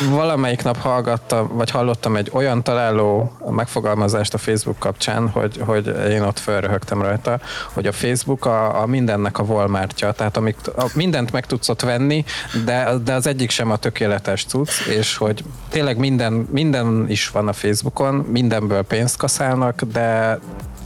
[0.05, 6.23] valamelyik nap hallgattam, vagy hallottam egy olyan találó megfogalmazást a Facebook kapcsán, hogy, hogy én
[6.23, 7.40] ott fölröhögtem rajta,
[7.73, 11.81] hogy a Facebook a, a mindennek a Walmartja, tehát amik, a, mindent meg tudsz ott
[11.81, 12.25] venni,
[12.64, 17.49] de, de az egyik sem a tökéletes cucc, és hogy tényleg minden, minden is van
[17.49, 20.38] a Facebookon, mindenből pénzt kaszálnak, de,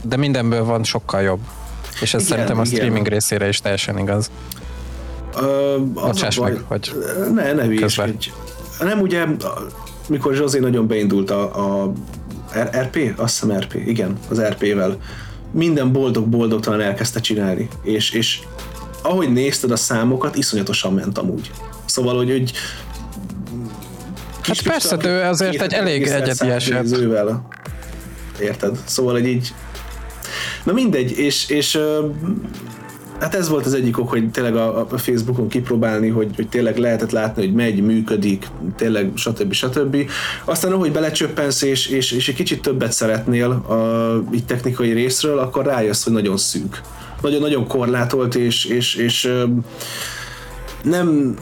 [0.03, 1.39] de mindenből van sokkal jobb.
[2.01, 3.13] És ez igen, szerintem a streaming igen.
[3.13, 4.31] részére is teljesen igaz.
[5.35, 6.93] Ö, Bocsáss meg, hogy
[7.33, 8.29] ne, ne hülyeskedj
[8.83, 9.25] nem ugye,
[10.07, 11.91] mikor Zsozé nagyon beindult a, a
[12.59, 13.13] RP?
[13.15, 14.97] Azt hiszem RP, igen, az RP-vel.
[15.51, 17.67] Minden boldog-boldogtalan elkezdte csinálni.
[17.83, 18.39] És, és
[19.01, 21.51] ahogy nézted a számokat, iszonyatosan ment amúgy.
[21.85, 22.53] Szóval, hogy, hogy
[24.41, 26.85] Hát persze, ő azért egy elég egyedi eset.
[28.39, 28.77] Érted?
[28.85, 29.53] Szóval, hogy így
[30.63, 31.79] Na mindegy, és, és
[33.19, 36.77] hát ez volt az egyik ok, hogy tényleg a, a Facebookon kipróbálni, hogy, hogy tényleg
[36.77, 39.53] lehetett látni, hogy megy, működik, tényleg stb.
[39.53, 40.09] stb.
[40.45, 45.65] Aztán ahogy belecsöppensz és, és, és egy kicsit többet szeretnél a így technikai részről, akkor
[45.65, 46.81] rájössz, hogy nagyon szűk.
[47.21, 49.33] Nagyon-nagyon korlátolt, és, és, és
[50.83, 51.35] nem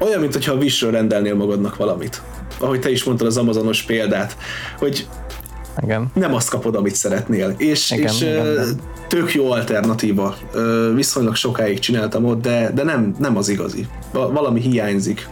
[0.00, 2.22] olyan, mint hogyha a Wishről rendelnél magadnak valamit.
[2.58, 4.36] Ahogy te is mondtad az Amazonos példát,
[4.78, 5.06] hogy
[5.82, 6.06] igen.
[6.14, 7.54] nem azt kapod, amit szeretnél.
[7.56, 10.36] És, igen, és igen, tök jó alternatíva.
[10.94, 13.86] Viszonylag sokáig csináltam ott, de, de nem, nem az igazi.
[14.12, 15.28] Valami hiányzik.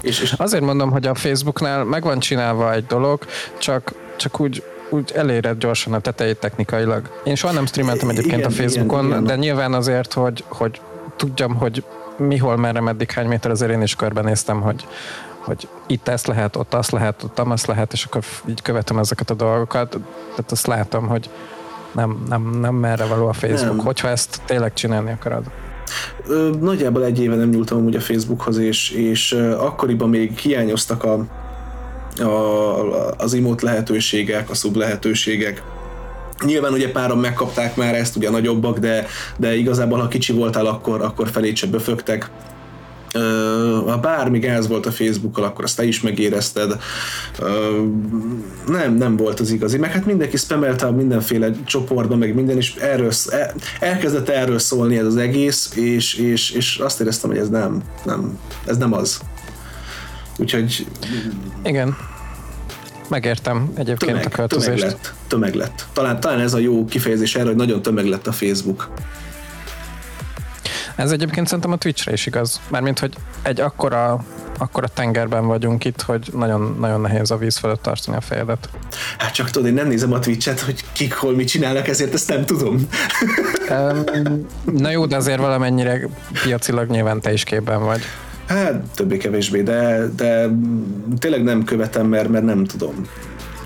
[0.00, 3.24] És, és Azért mondom, hogy a Facebooknál meg van csinálva egy dolog,
[3.58, 7.20] csak, csak úgy, úgy eléred gyorsan a tetejét technikailag.
[7.24, 9.24] Én soha nem streameltem egyébként igen, a Facebookon, igen, igen.
[9.24, 10.80] de nyilván azért, hogy, hogy
[11.16, 11.84] tudjam, hogy
[12.16, 14.86] mi, hol, merre, meddig, hány méter, azért én is körbenéztem, hogy,
[15.40, 19.30] hogy itt ezt lehet, ott azt lehet, ott azt lehet, és akkor így követem ezeket
[19.30, 19.90] a dolgokat.
[20.28, 21.30] Tehát azt látom, hogy
[21.92, 23.84] nem, nem, nem merre való a Facebook, nem.
[23.84, 25.44] hogyha ezt tényleg csinálni akarod.
[26.60, 31.26] Nagyjából egy éve nem nyúltam úgy a Facebookhoz, és, és akkoriban még hiányoztak a,
[32.22, 35.62] a, az imót lehetőségek, a szub lehetőségek.
[36.44, 41.02] Nyilván ugye páran megkapták már ezt, ugye nagyobbak, de, de igazából ha kicsi voltál, akkor,
[41.02, 42.30] akkor felét se böfögtek
[43.86, 46.80] ha bármi gáz volt a Facebookkal, akkor azt te is megérezted.
[48.66, 49.78] Nem, nem volt az igazi.
[49.78, 53.12] Meg hát mindenki spamelte a mindenféle csoportban, meg minden, és erről,
[53.80, 58.38] elkezdett erről szólni ez az egész, és, és, és azt éreztem, hogy ez nem, nem,
[58.66, 59.20] ez nem az.
[60.38, 60.86] Úgyhogy...
[61.64, 61.96] Igen.
[63.08, 64.78] Megértem egyébként tömeg, a költözést.
[64.78, 65.86] Tömeg lett, tömeg lett.
[65.92, 68.90] Talán, talán ez a jó kifejezés erre, hogy nagyon tömeg lett a Facebook.
[71.00, 72.60] Ez egyébként szerintem a Twitchre is igaz.
[72.68, 74.24] Mármint, hogy egy akkora,
[74.58, 78.68] akkora tengerben vagyunk itt, hogy nagyon, nagyon nehéz a víz fölött tartani a fejedet.
[79.18, 82.28] Hát csak tudod, én nem nézem a Twitch-et, hogy kik hol mit csinálnak, ezért ezt
[82.28, 82.88] nem tudom.
[84.64, 86.08] Na jó, de azért valamennyire
[86.42, 88.00] piacilag nyilván te is képben vagy.
[88.46, 90.48] Hát többé-kevésbé, de, de
[91.18, 92.94] tényleg nem követem, mert, mert nem tudom.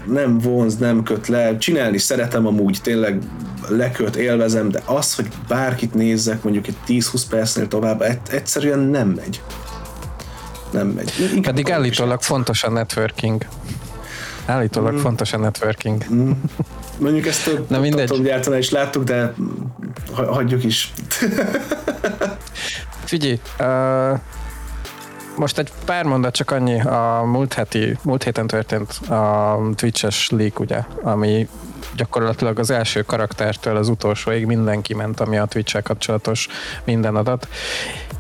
[0.06, 1.58] Nem vonz, nem köt le.
[1.58, 3.18] Csinálni szeretem amúgy, tényleg
[3.68, 9.42] leköt, élvezem, de az, hogy bárkit nézzek mondjuk egy 10-20 percnél tovább, egyszerűen nem megy.
[10.70, 11.12] Nem megy.
[11.34, 13.46] Inkább Pedig állítólag fontos a networking.
[14.46, 14.98] Állítólag mm.
[14.98, 16.04] fontos a networking.
[16.12, 16.30] Mm.
[16.98, 18.22] Mondjuk ezt több Na mindegy.
[18.22, 19.34] gyártani is láttuk, de
[20.12, 20.92] hagyjuk is.
[23.04, 24.18] Figyelj, uh,
[25.36, 30.60] most egy pár mondat, csak annyi, a múlt, heti, múlt héten történt a Twitch-es leak,
[30.60, 31.48] ugye, ami
[31.96, 36.48] gyakorlatilag az első karaktertől az utolsóig mindenki ment, ami a twitch kapcsolatos
[36.84, 37.48] minden adat.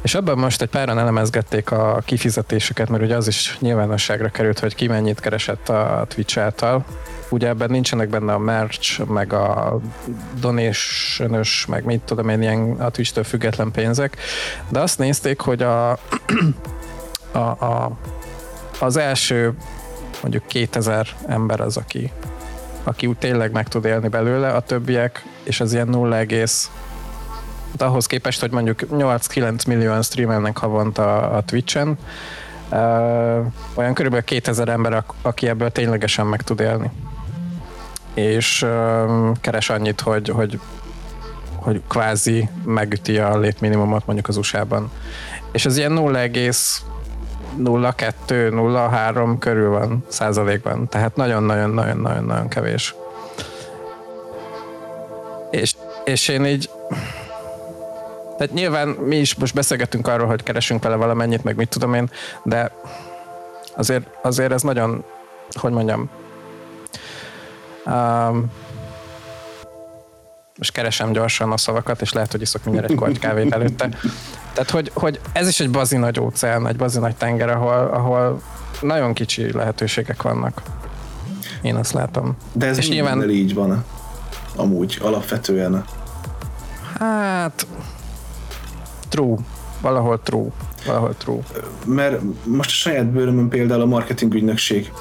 [0.02, 4.74] És abban most egy páran elemezgették a kifizetéseket, mert ugye az is nyilvánosságra került, hogy
[4.74, 6.84] ki mennyit keresett a Twitch által.
[7.28, 9.78] Ugye ebben nincsenek benne a merch, meg a
[10.40, 14.16] donation meg mit tudom én, ilyen a Twitch-től független pénzek,
[14.68, 15.98] de azt nézték, hogy a,
[17.34, 17.90] a, a
[18.78, 19.54] az első
[20.22, 22.12] mondjuk 2000 ember az, aki
[22.84, 28.06] aki úgy tényleg meg tud élni belőle, a többiek, és az ilyen 0, hát ahhoz
[28.06, 31.98] képest, hogy mondjuk 8-9 millióan streamelnek havonta a Twitch-en,
[32.70, 32.78] uh,
[33.74, 36.90] olyan körülbelül 2000 ember, aki ebből ténylegesen meg tud élni.
[38.14, 40.60] És uh, keres annyit, hogy, hogy,
[41.56, 44.90] hogy kvázi megüti a létminimumot mondjuk az USA-ban.
[45.52, 45.92] És az ilyen
[47.58, 52.94] 0,02-03 körül van százalékban, tehát nagyon-nagyon-nagyon-nagyon-nagyon kevés.
[55.50, 56.70] És, és én így
[58.36, 62.10] tehát nyilván mi is most beszélgetünk arról, hogy keresünk vele valamennyit, meg mit tudom én,
[62.42, 62.72] de
[63.76, 65.04] azért, azért ez nagyon,
[65.60, 66.10] hogy mondjam,
[67.86, 68.50] um,
[70.58, 73.88] most keresem gyorsan a szavakat, és lehet, hogy iszok mindjárt egy korty kávét előtte.
[74.52, 78.42] Tehát, hogy, hogy ez is egy bazi nagy óceán, egy bazi nagy tenger, ahol, ahol
[78.80, 80.62] nagyon kicsi lehetőségek vannak.
[81.62, 82.36] Én azt látom.
[82.52, 83.84] De ez és nyilván így van.
[84.56, 85.84] Amúgy, alapvetően.
[86.98, 87.66] Hát,
[89.08, 89.36] true.
[89.80, 90.48] Valahol true.
[90.86, 91.40] Valahol true.
[91.84, 94.92] Mert most a saját bőrömön például a marketing ügynökség.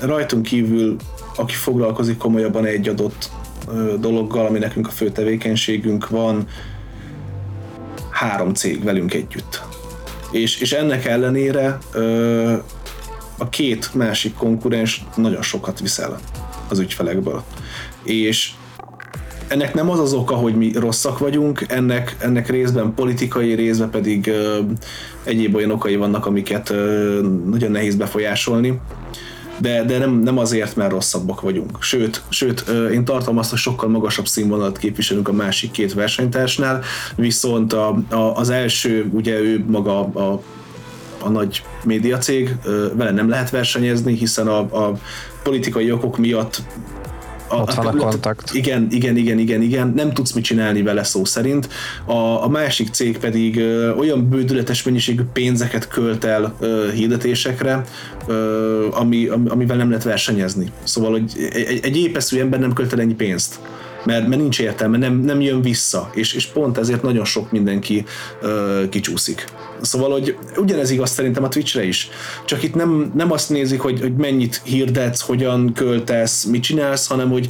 [0.00, 0.96] Rajtunk kívül,
[1.36, 3.30] aki foglalkozik komolyabban egy adott
[4.00, 6.46] dologgal, ami nekünk a fő tevékenységünk van,
[8.10, 9.62] három cég velünk együtt.
[10.30, 11.78] És, és ennek ellenére
[13.38, 16.18] a két másik konkurens nagyon sokat viszel
[16.68, 17.42] az ügyfelekből.
[18.02, 18.50] És
[19.48, 24.26] ennek nem az az oka, hogy mi rosszak vagyunk, ennek, ennek részben politikai, részben pedig
[24.26, 24.58] ö,
[25.24, 28.80] egyéb olyan okai vannak, amiket ö, nagyon nehéz befolyásolni
[29.58, 31.76] de, de nem, nem azért, mert rosszabbak vagyunk.
[31.80, 36.82] Sőt, sőt, én tartom azt, hogy sokkal magasabb színvonalat képviselünk a másik két versenytársnál,
[37.14, 40.40] viszont a, a, az első, ugye ő maga a,
[41.22, 42.56] a nagy médiacég,
[42.92, 44.98] vele nem lehet versenyezni, hiszen a, a
[45.42, 46.62] politikai okok miatt
[47.48, 48.54] a, Ott van a, a kontakt.
[48.54, 51.68] Igen, igen, igen, igen, igen, nem tudsz mit csinálni vele szó szerint.
[52.04, 57.84] A, a másik cég pedig ö, olyan bődületes mennyiségű pénzeket költ el ö, hirdetésekre,
[58.26, 60.70] ö, ami, amivel nem lehet versenyezni.
[60.84, 63.58] Szóval, hogy egy, egy épeszű ember nem költ el ennyi pénzt
[64.06, 68.04] mert, mert nincs értelme, nem, nem jön vissza, és, és pont ezért nagyon sok mindenki
[68.40, 69.44] ö, kicsúszik.
[69.80, 72.08] Szóval, hogy ugyanez igaz szerintem a Twitchre is.
[72.44, 77.30] Csak itt nem, nem azt nézik, hogy, hogy mennyit hirdetsz, hogyan költesz, mit csinálsz, hanem
[77.30, 77.48] hogy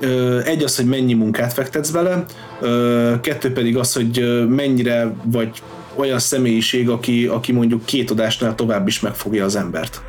[0.00, 2.24] ö, egy az, hogy mennyi munkát fektetsz bele,
[2.60, 5.62] ö, kettő pedig az, hogy mennyire vagy
[5.96, 10.02] olyan személyiség, aki, aki mondjuk két adásnál tovább is megfogja az embert.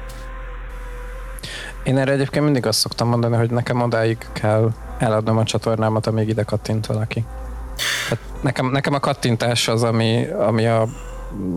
[1.85, 6.27] Én erre egyébként mindig azt szoktam mondani, hogy nekem odáig kell eladnom a csatornámat, amíg
[6.29, 7.25] ide kattint valaki.
[8.09, 10.87] Tehát nekem, nekem a kattintás az, ami, ami a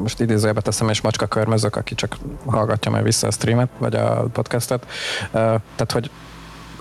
[0.02, 4.26] most idézőjelbe teszem, és macska körmözök, aki csak hallgatja majd vissza a streamet, vagy a
[4.32, 4.86] podcastet.
[5.30, 6.10] Tehát, hogy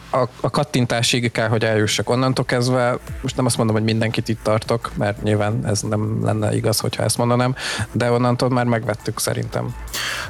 [0.10, 2.98] a, a kattintásig kell, hogy eljussak onnantól kezdve.
[3.22, 7.04] Most nem azt mondom, hogy mindenkit itt tartok, mert nyilván ez nem lenne igaz, hogyha
[7.04, 7.56] ezt mondanám,
[7.92, 9.76] de onnantól már megvettük szerintem.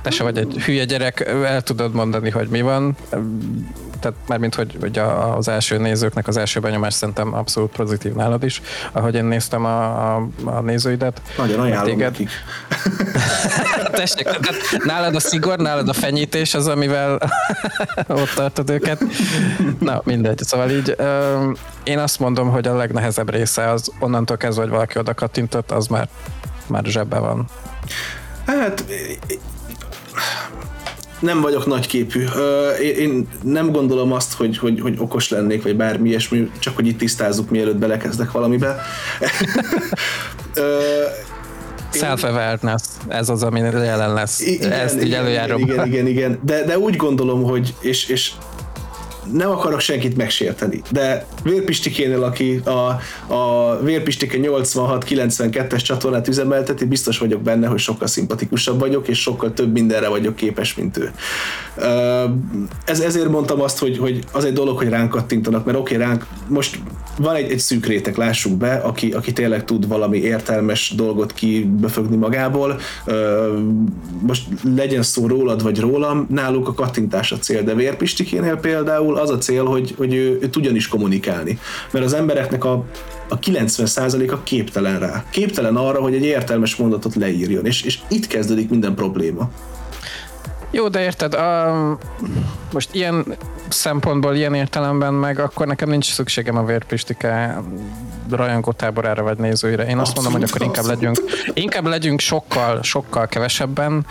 [0.01, 2.95] Te se vagy egy hülye gyerek, el tudod mondani, hogy mi van,
[3.99, 4.99] tehát mármint, hogy, hogy
[5.35, 8.61] az első nézőknek az első benyomás szerintem abszolút pozitív nálad is,
[8.91, 11.21] ahogy én néztem a, a, a nézőidet.
[11.37, 12.11] Nagyon ajánlom téged.
[12.11, 12.29] nekik.
[13.91, 17.19] Tessék, tehát nálad a szigor, nálad a fenyítés az, amivel
[18.07, 19.03] ott tartod őket.
[19.79, 20.43] Na, mindegy.
[20.43, 20.95] Szóval így
[21.83, 25.87] én azt mondom, hogy a legnehezebb része az onnantól kezdve, hogy valaki oda kattintott, az
[25.87, 26.09] már,
[26.67, 27.45] már zsebben van.
[28.45, 28.85] Hát
[31.19, 32.25] nem vagyok nagyképű.
[32.97, 36.97] Én nem gondolom azt, hogy, hogy, hogy okos lennék, vagy bármi ilyesmi, csak hogy itt
[36.97, 38.75] tisztázzuk, mielőtt belekezdek valamibe.
[41.91, 44.39] Self-awareness, ez az, ami jelen lesz.
[44.39, 45.59] Igen, Ezt így előjárom.
[45.59, 46.39] Igen, igen, igen, igen.
[46.43, 48.31] De, de úgy gondolom, hogy, és, és
[49.31, 52.99] nem akarok senkit megsérteni, de Vérpistikénél, aki a,
[53.33, 59.71] a Vérpistike 86-92-es csatornát üzemelteti, biztos vagyok benne, hogy sokkal szimpatikusabb vagyok, és sokkal több
[59.71, 61.11] mindenre vagyok képes, mint ő.
[62.85, 66.07] Ez, ezért mondtam azt, hogy, hogy az egy dolog, hogy ránk kattintanak, mert oké, okay,
[66.07, 66.79] ránk most
[67.19, 72.15] van egy, egy szűk réteg, lássuk be, aki, aki tényleg tud valami értelmes dolgot kibefögni
[72.15, 72.79] magából.
[74.21, 79.29] Most legyen szó rólad vagy rólam, náluk a kattintás a cél, de Vérpistikénél például az
[79.29, 81.59] a cél, hogy, hogy ő, ő tudjon is kommunikálni.
[81.91, 82.85] Mert az embereknek a,
[83.29, 85.25] a 90%-a képtelen rá.
[85.29, 87.65] Képtelen arra, hogy egy értelmes mondatot leírjon.
[87.65, 89.49] És, és itt kezdődik minden probléma.
[90.71, 91.73] Jó, de érted, a,
[92.73, 93.25] most ilyen
[93.67, 97.61] szempontból, ilyen értelemben meg akkor nekem nincs szükségem a vérpistike
[98.29, 99.85] rajongó táborára vagy nézőire.
[99.85, 101.17] Én azt mondom, hogy akkor inkább legyünk,
[101.53, 104.05] inkább legyünk sokkal, sokkal kevesebben,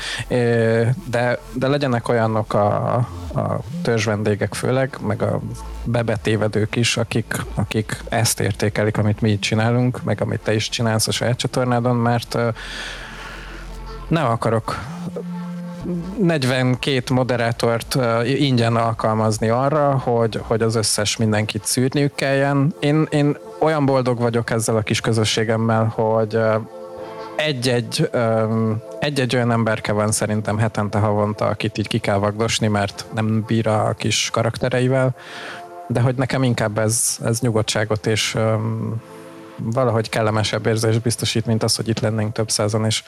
[1.11, 2.95] de, de legyenek olyanok a,
[3.35, 5.41] a törzs vendégek főleg, meg a
[5.85, 11.09] bebetévedők is, akik, akik ezt értékelik, amit mi itt csinálunk, meg amit te is csinálsz
[11.09, 12.39] a saját csatornádon, mert
[14.09, 14.79] nem akarok
[16.19, 22.75] 42 moderátort ingyen alkalmazni arra, hogy, hogy az összes mindenkit szűrniük kelljen.
[22.81, 26.39] Én, én olyan boldog vagyok ezzel a kis közösségemmel, hogy
[27.37, 28.11] egy-egy,
[28.99, 33.67] egy-egy olyan emberke van szerintem hetente, havonta, akit így ki kell vagdosni, mert nem bír
[33.67, 35.15] a kis karaktereivel,
[35.89, 38.37] de hogy nekem inkább ez, ez nyugodtságot és
[39.57, 43.03] valahogy kellemesebb érzést biztosít, mint az, hogy itt lennénk több százan, és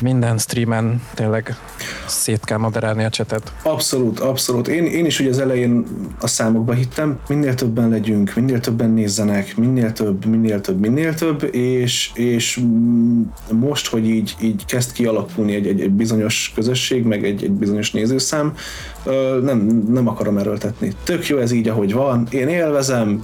[0.00, 1.56] minden streamen tényleg
[2.06, 3.52] szét kell moderálni a csetet.
[3.62, 4.68] Abszolút, abszolút.
[4.68, 5.86] Én, én is ugye az elején
[6.20, 11.54] a számokba hittem, minél többen legyünk, minél többen nézzenek, minél több, minél több, minél több,
[11.54, 12.60] és, és
[13.52, 17.90] most, hogy így, így kezd kialakulni egy, egy, egy bizonyos közösség, meg egy, egy bizonyos
[17.90, 18.54] nézőszám,
[19.42, 20.92] nem, nem akarom erőltetni.
[21.04, 22.26] Tök jó ez így, ahogy van.
[22.30, 23.20] Én élvezem,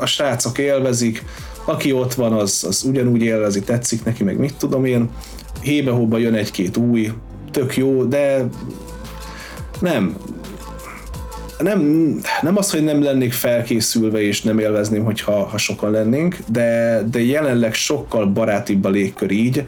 [0.00, 1.24] a srácok élvezik,
[1.64, 5.10] aki ott van, az, az ugyanúgy élvezi, tetszik neki, meg mit tudom én
[5.62, 7.12] hébe-hóba jön egy-két új,
[7.50, 8.48] tök jó, de
[9.80, 10.16] nem,
[11.58, 11.80] nem,
[12.40, 17.22] nem az, hogy nem lennék felkészülve és nem élvezném, hogyha ha sokan lennénk, de, de
[17.22, 19.64] jelenleg sokkal barátibb a légkör így,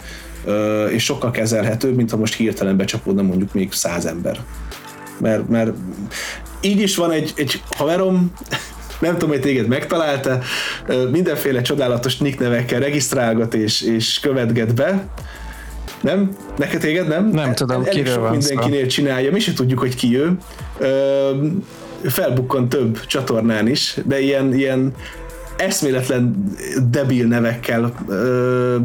[0.91, 4.39] és sokkal kezelhetőbb, mint ha most hirtelen becsapódna mondjuk még száz ember.
[5.19, 5.73] Mert, mert
[6.61, 8.33] így is van egy, egy haverom,
[9.01, 10.39] nem tudom, hogy téged megtalálta,
[11.11, 15.07] mindenféle csodálatos nick nevekkel regisztrálgat és, és követget be,
[16.03, 16.37] nem?
[16.57, 17.29] Neked téged nem?
[17.29, 18.89] Nem tudom, El, kiről van mindenkinél szó.
[18.89, 20.37] csinálja, mi se tudjuk, hogy ki ő.
[22.05, 24.95] Felbukkan több csatornán is, de ilyen, ilyen
[25.57, 26.45] eszméletlen
[26.91, 28.77] debil nevekkel ö,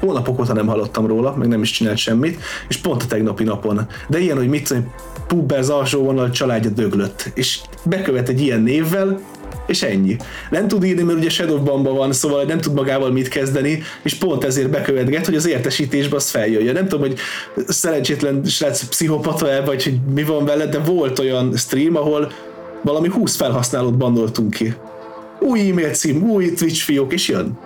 [0.00, 3.86] hónapok óta nem hallottam róla, meg nem is csinált semmit, és pont a tegnapi napon.
[4.08, 4.92] De ilyen, hogy mit tudom,
[5.26, 9.20] Pubber alsó vonal családja döglött, és bekövet egy ilyen névvel,
[9.66, 10.16] és ennyi.
[10.50, 14.44] Nem tud írni, mert ugye Shadowbanban van, szóval nem tud magával mit kezdeni, és pont
[14.44, 16.74] ezért bekövetget, hogy az értesítésbe az feljöjjön.
[16.74, 17.18] Nem tudom, hogy
[17.66, 22.32] szerencsétlen srác pszichopata-e, vagy hogy mi van vele, de volt olyan stream, ahol
[22.82, 24.74] valami 20 felhasználót bandoltunk ki.
[25.40, 27.58] új e-mail cím, új Twitch fiók, és jön.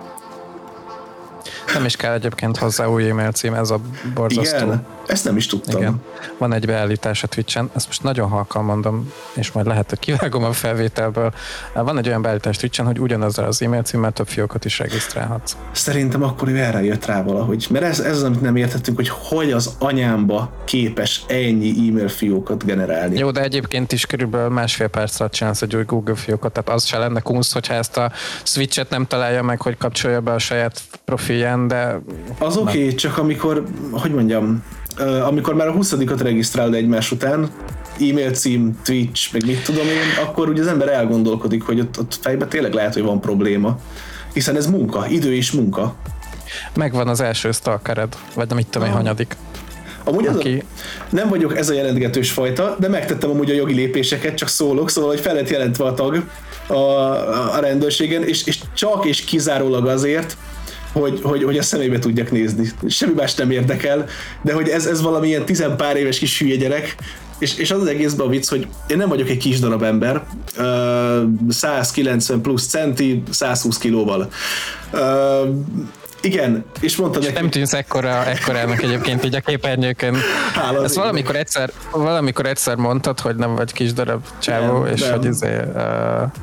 [1.73, 3.79] Nem is kell egyébként hozzá új e-mail cím, ez a
[4.13, 4.65] borzasztó.
[4.65, 5.81] Igen, ezt nem is tudtam.
[5.81, 6.01] Igen.
[6.37, 10.43] Van egy beállítás a Twitch-en, ezt most nagyon halkan mondom, és majd lehet, hogy kivágom
[10.43, 11.33] a felvételből.
[11.73, 15.55] Van egy olyan beállítás Twitch-en, hogy ugyanazzal az e-mail címmel több fiókot is regisztrálhatsz.
[15.71, 17.67] Szerintem akkor ő erre jött rá valahogy.
[17.69, 22.65] Mert ez, ez az, amit nem értettünk, hogy hogy az anyámba képes ennyi e-mail fiókot
[22.65, 23.17] generálni.
[23.17, 26.85] Jó, de egyébként is körülbelül másfél perc alatt csinálsz egy új Google fiókot, tehát az
[26.85, 28.11] se lenne kunsz, hogyha ezt a
[28.43, 31.99] switchet nem találja meg, hogy kapcsolja be a saját profilján, de...
[32.39, 34.63] Az oké, okay, csak amikor, hogy mondjam,
[35.25, 37.49] amikor már a 20 regisztrálod egymás után,
[37.99, 42.17] e-mail cím, Twitch, meg mit tudom én, akkor ugye az ember elgondolkodik, hogy ott, ott
[42.21, 43.79] fejben tényleg lehet, hogy van probléma.
[44.33, 45.95] Hiszen ez munka, idő is munka.
[46.73, 49.35] Megvan az első stalkered, vagy nem itt tudom én, hanyadik.
[50.03, 50.63] Amúgy Aki...
[50.69, 50.83] a,
[51.15, 55.09] nem vagyok ez a jelentgetős fajta, de megtettem amúgy a jogi lépéseket, csak szólok, szóval,
[55.09, 56.23] hogy fel lett jelentve a tag
[56.67, 60.37] a, a, a rendőrségen, és, és csak és kizárólag azért,
[60.91, 62.71] hogy, hogy, hogy a szemébe tudjak nézni.
[62.87, 64.05] Semmi más nem érdekel,
[64.41, 66.95] de hogy ez, ez valamilyen tizenpár éves kis hülye gyerek,
[67.39, 70.23] és, és az az egészben a vicc, hogy én nem vagyok egy kis darab ember,
[71.49, 74.29] 190 plusz centi, 120 kilóval.
[76.21, 77.33] Igen, és mondta neki...
[77.33, 80.15] Nem tűnsz ekkora, ekkorának egyébként így a képernyőkön.
[80.55, 85.01] Hála Ezt valamikor egyszer, valamikor egyszer mondtad, hogy nem vagy kis darab csávó, nem, és
[85.01, 85.11] nem.
[85.11, 85.81] hogy izé, uh,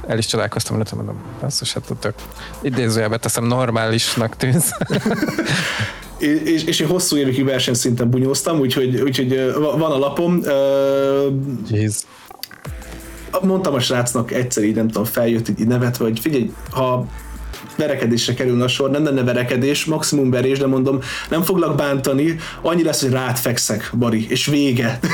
[0.07, 2.15] el is csodálkoztam, hogy mondom, basszus, hát tök
[2.63, 4.71] idézőjelbe teszem, normálisnak tűnsz.
[6.45, 10.41] és, és én hosszú évekig versenyszinten bunyóztam, úgyhogy, úgyhogy van a lapom.
[11.69, 12.07] Jeez.
[13.43, 17.07] Mondtam a srácnak egyszer így, nem tudom, feljött így nevetve, hogy figyelj, ha
[17.77, 22.83] verekedésre kerülne a sor, nem lenne verekedés, maximum verés, de mondom, nem foglak bántani, annyi
[22.83, 24.99] lesz, hogy rád fekszek, Bari, és vége.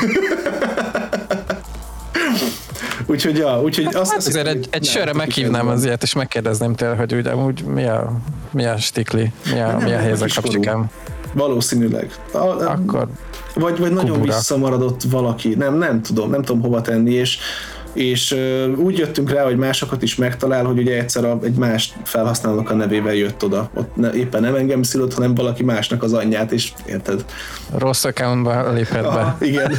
[3.05, 6.95] úgyhogy, ja, úgyhogy azt, hát azért egy, egy sörre meghívnám az ilyet, és megkérdezném tőle,
[6.95, 8.11] hogy úgy, amúgy mi a,
[8.51, 10.89] mi a stikli, mi a, mi a helyzet kapcsikám.
[11.33, 12.11] Valószínűleg.
[12.31, 13.07] A, Akkor
[13.55, 17.37] vagy, vagy nagyon visszamaradott valaki, nem, nem tudom, nem tudom hova tenni, és
[17.93, 18.35] és
[18.75, 22.73] úgy jöttünk rá, hogy másokat is megtalál, hogy ugye egyszer a, egy más felhasználónak a
[22.73, 23.69] nevével jött oda.
[23.73, 27.25] Ott ne, éppen nem engem szülött, hanem valaki másnak az anyját, és érted?
[27.77, 29.07] Rossz accountba lépett be.
[29.07, 29.75] Ah, igen.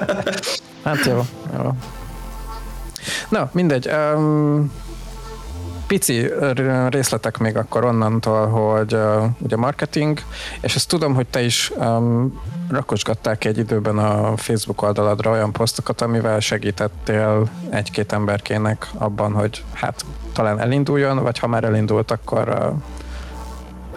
[0.84, 1.26] hát jó,
[1.56, 1.70] jó.
[3.28, 3.88] Na, mindegy.
[4.14, 4.72] Um,
[5.86, 6.30] pici
[6.88, 10.20] részletek még akkor onnantól, hogy uh, ugye marketing,
[10.60, 16.00] és ezt tudom, hogy te is um, rakosgatták egy időben a Facebook oldaladra olyan posztokat,
[16.00, 22.82] amivel segítettél egy-két emberkének abban, hogy hát talán elinduljon, vagy ha már elindult, akkor uh,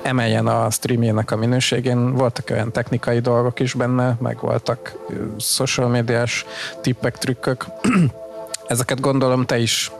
[0.01, 2.13] emeljen a streamjének a minőségén.
[2.13, 4.93] Voltak olyan technikai dolgok is benne, meg voltak
[5.37, 6.45] social médiás
[6.81, 7.65] tippek, trükkök.
[8.67, 9.91] Ezeket gondolom te is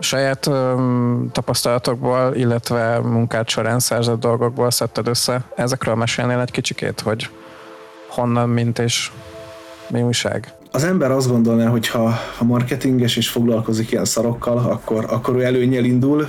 [0.00, 5.44] saját um, tapasztalatokból, illetve munkát során szerzett dolgokból szedted össze.
[5.56, 7.30] Ezekről mesélnél egy kicsikét, hogy
[8.08, 9.10] honnan, mint és
[9.88, 10.54] mi újság?
[10.70, 15.42] Az ember azt gondolná, hogy ha, ha marketinges és foglalkozik ilyen szarokkal, akkor, akkor ő
[15.42, 16.26] előnyel indul,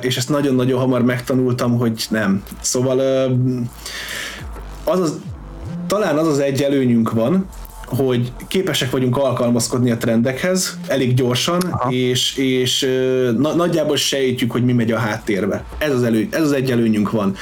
[0.00, 2.42] és ezt nagyon-nagyon hamar megtanultam, hogy nem.
[2.60, 2.98] Szóval
[4.84, 5.20] az az,
[5.86, 7.46] talán az az egy előnyünk van,
[7.96, 11.92] hogy képesek vagyunk alkalmazkodni a trendekhez elég gyorsan, Aha.
[11.92, 12.88] és, és
[13.36, 15.64] na, nagyjából sejtjük, hogy mi megy a háttérbe.
[15.78, 17.34] Ez az, elő, ez az egy előnyünk van.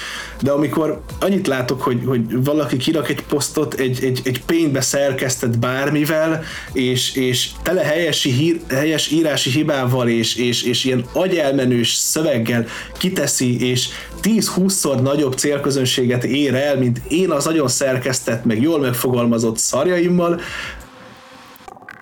[0.43, 5.59] De amikor annyit látok, hogy, hogy valaki kirak egy posztot egy, egy, egy pénzbe szerkesztett
[5.59, 12.67] bármivel, és, és tele helyesi hír, helyes írási hibával, és, és, és ilyen agyelmenős szöveggel
[12.99, 13.89] kiteszi, és
[14.23, 20.41] 10-20-szor nagyobb célközönséget ér el, mint én az nagyon szerkesztett, meg jól megfogalmazott szarjaimmal,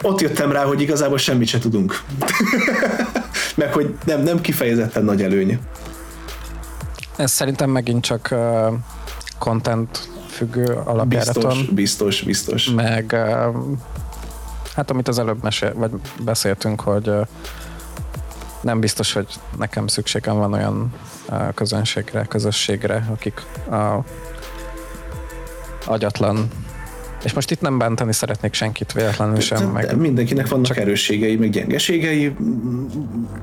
[0.02, 2.00] ott jöttem rá, hogy igazából semmit se tudunk.
[3.54, 5.58] meg hogy nem, nem kifejezetten nagy előny.
[7.16, 8.74] Ez szerintem megint csak uh,
[9.38, 11.56] content függő alapjáraton.
[11.56, 12.70] Biztos, biztos, biztos.
[12.70, 13.54] Meg uh,
[14.74, 15.90] hát amit az előbb mesél, vagy
[16.24, 17.26] beszéltünk, hogy uh,
[18.60, 19.26] nem biztos, hogy
[19.58, 20.94] nekem szükségem van olyan
[21.28, 24.04] uh, közönségre, közösségre, akik a
[25.86, 26.48] agyatlan
[27.26, 29.68] és most itt nem bántani szeretnék senkit véletlenül sem.
[29.68, 29.96] Meg...
[29.96, 30.76] Mindenkinek vannak Csak...
[30.76, 32.36] erősségei, meg gyengeségei.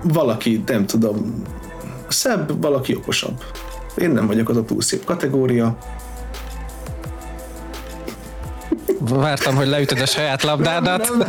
[0.03, 1.43] Valaki, nem tudom,
[2.13, 3.43] szebb, valaki okosabb.
[3.95, 5.77] Én nem vagyok az a túl szép kategória.
[8.99, 11.09] Vártam, hogy leütöd a saját labdádat.
[11.09, 11.27] Nem, nem,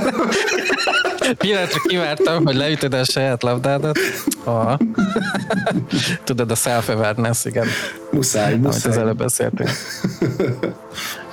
[1.18, 1.37] nem.
[1.39, 3.99] Pillanatra kivártam, hogy leütöd a saját labdádat.
[4.45, 4.74] Oh.
[6.24, 7.66] Tudod, a self-awareness, igen.
[8.11, 8.70] Muszáj, muszáj.
[8.72, 9.70] Amit az előbb beszéltünk.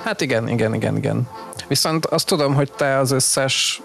[0.04, 1.28] Hát igen, igen, igen, igen.
[1.68, 3.82] Viszont azt tudom, hogy te az összes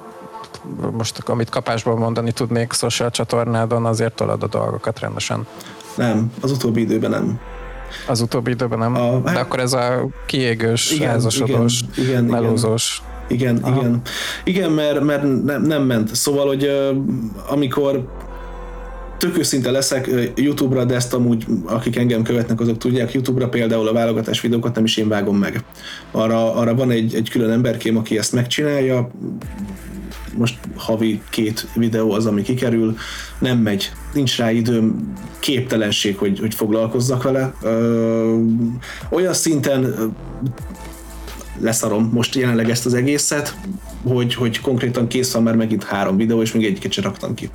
[0.91, 5.47] most amit kapásból mondani tudnék social csatornádon, azért tolod a dolgokat rendesen.
[5.95, 7.39] Nem, az utóbbi időben nem.
[8.07, 8.95] Az utóbbi időben nem?
[8.95, 13.01] A, De hát, akkor ez a kiégős, igen, házasodós, igen, igen, melózós.
[13.27, 13.79] Igen, Aha.
[13.79, 14.01] igen.
[14.43, 16.15] Igen, mert, mert nem, nem ment.
[16.15, 16.69] Szóval, hogy
[17.49, 18.07] amikor
[19.17, 23.93] tök őszinte leszek YouTube-ra, de ezt amúgy, akik engem követnek, azok tudják, YouTube-ra például a
[23.93, 25.63] válogatás videókat nem is én vágom meg.
[26.11, 29.09] Arra, arra van egy, egy külön emberkém, aki ezt megcsinálja,
[30.37, 32.97] most havi két videó az, ami kikerül,
[33.39, 37.53] nem megy, nincs rá időm, képtelenség, hogy, hogy foglalkozzak vele.
[37.61, 38.39] Ö,
[39.09, 39.95] olyan szinten
[41.59, 43.55] leszarom most jelenleg ezt az egészet,
[44.03, 47.49] hogy, hogy konkrétan kész van már megint három videó, és még egyiket sem raktam ki.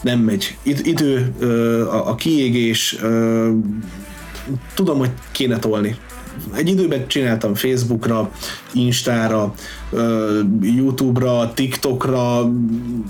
[0.00, 0.56] Nem megy.
[0.62, 1.34] Idő,
[1.90, 2.96] a, a kiégés,
[4.74, 5.96] tudom, hogy kéne tolni.
[6.54, 8.30] Egy időben csináltam Facebookra,
[8.72, 9.54] Instára,
[10.60, 12.50] YouTube-ra, TikTokra,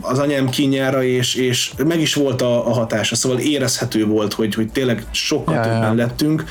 [0.01, 4.55] az anyám kínjára, és, és meg is volt a, a hatása, szóval érezhető volt, hogy,
[4.55, 6.05] hogy tényleg sokkal ja, többen ja.
[6.05, 6.45] lettünk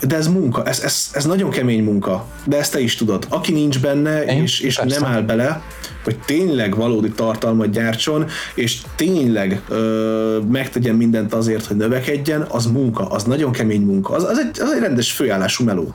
[0.00, 3.26] de ez munka, ez, ez, ez nagyon kemény munka, de ezt te is tudod.
[3.28, 4.42] Aki nincs benne, Én?
[4.42, 5.62] és, és nem áll bele,
[6.04, 13.06] hogy tényleg valódi tartalmat gyártson, és tényleg ö, megtegyen mindent azért, hogy növekedjen, az munka,
[13.06, 15.94] az nagyon kemény munka, az, az, egy, az egy rendes főállású meló.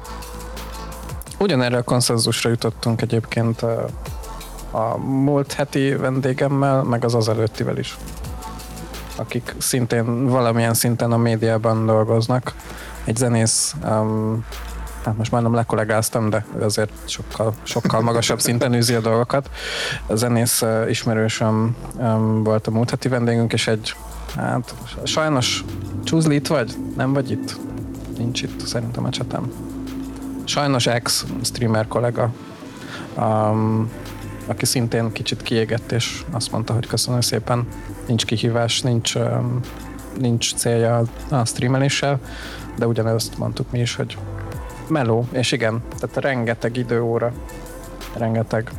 [1.40, 7.98] Ugyanerre a konszenzusra jutottunk egyébként a, múlt heti vendégemmel, meg az az előttivel is
[9.22, 12.54] akik szintén valamilyen szinten a médiában dolgoznak.
[13.04, 14.46] Egy zenész, um,
[15.04, 19.50] hát most már nem lekollégáztam, de azért sokkal, sokkal magasabb szinten űzi a dolgokat.
[20.08, 23.96] A zenész uh, ismerősöm um, volt a múlt heti vendégünk, és egy,
[24.36, 25.64] hát sajnos
[26.04, 26.74] Csúzli itt vagy?
[26.96, 27.58] Nem vagy itt?
[28.18, 29.52] Nincs itt szerintem a csatem.
[30.44, 32.34] Sajnos ex streamer kollega.
[33.18, 33.92] Um,
[34.46, 37.68] aki szintén kicsit kiégett, és azt mondta, hogy köszönöm szépen,
[38.12, 39.14] nincs kihívás, nincs,
[40.20, 42.20] nincs célja a streameléssel,
[42.78, 44.18] de ugyanezt mondtuk mi is, hogy
[44.88, 47.32] meló, és igen, tehát rengeteg időóra,
[48.18, 48.72] rengeteg,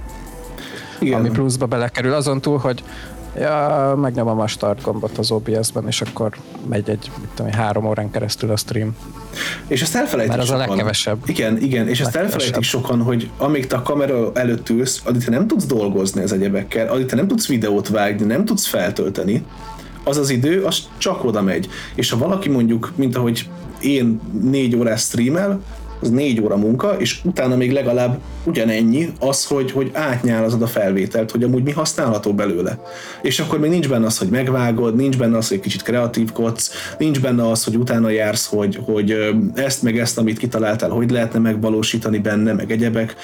[0.99, 1.18] igen.
[1.18, 2.85] ami pluszba belekerül, azon túl, hogy
[3.39, 6.37] ja, megnyomom a start gombot az OBS-ben, és akkor
[6.68, 8.97] megy egy, mit tudom, három órán keresztül a stream.
[9.66, 10.64] És ezt elfelejtik Mert az sokan.
[10.64, 11.18] a legkevesebb.
[11.26, 15.30] Igen, igen, és ezt elfelejtik sokan, hogy amíg te a kamera előtt ülsz, addig te
[15.30, 19.45] nem tudsz dolgozni az egyebekkel, addig te nem tudsz videót vágni, nem tudsz feltölteni,
[20.05, 21.68] az az idő, az csak oda megy.
[21.95, 23.49] És ha valaki mondjuk, mint ahogy
[23.80, 25.61] én négy órás streamel,
[26.03, 31.30] az négy óra munka, és utána még legalább ugyanennyi az, hogy, hogy átnyálazod a felvételt,
[31.30, 32.78] hogy amúgy mi használható belőle.
[33.22, 37.20] És akkor még nincs benne az, hogy megvágod, nincs benne az, hogy kicsit kreatívkodsz, nincs
[37.20, 39.16] benne az, hogy utána jársz, hogy, hogy
[39.55, 43.16] ezt meg ezt, amit kitaláltál, hogy lehetne megvalósítani benne, meg egyebek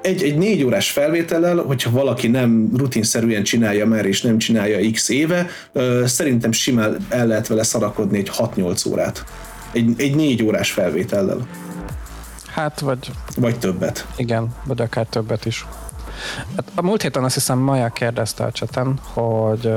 [0.00, 5.08] egy, egy négy órás felvétellel, hogyha valaki nem rutinszerűen csinálja már, és nem csinálja x
[5.08, 5.46] éve,
[6.04, 9.24] szerintem simán el lehet vele szarakodni egy 6-8 órát
[9.78, 11.46] egy, egy négy órás felvétellel.
[12.46, 13.10] Hát, vagy...
[13.36, 14.06] Vagy többet.
[14.16, 15.66] Igen, vagy akár többet is.
[16.56, 19.72] Hát a múlt héten azt hiszem Maja kérdezte a cseten, hogy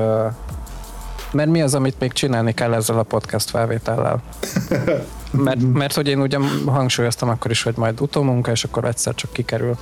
[1.31, 4.21] mert mi az, amit még csinálni kell ezzel a podcast felvétellel?
[5.33, 9.33] Mert, mert hogy én ugye hangsúlyoztam akkor is, hogy majd utómunka, és akkor egyszer csak
[9.33, 9.77] kikerül.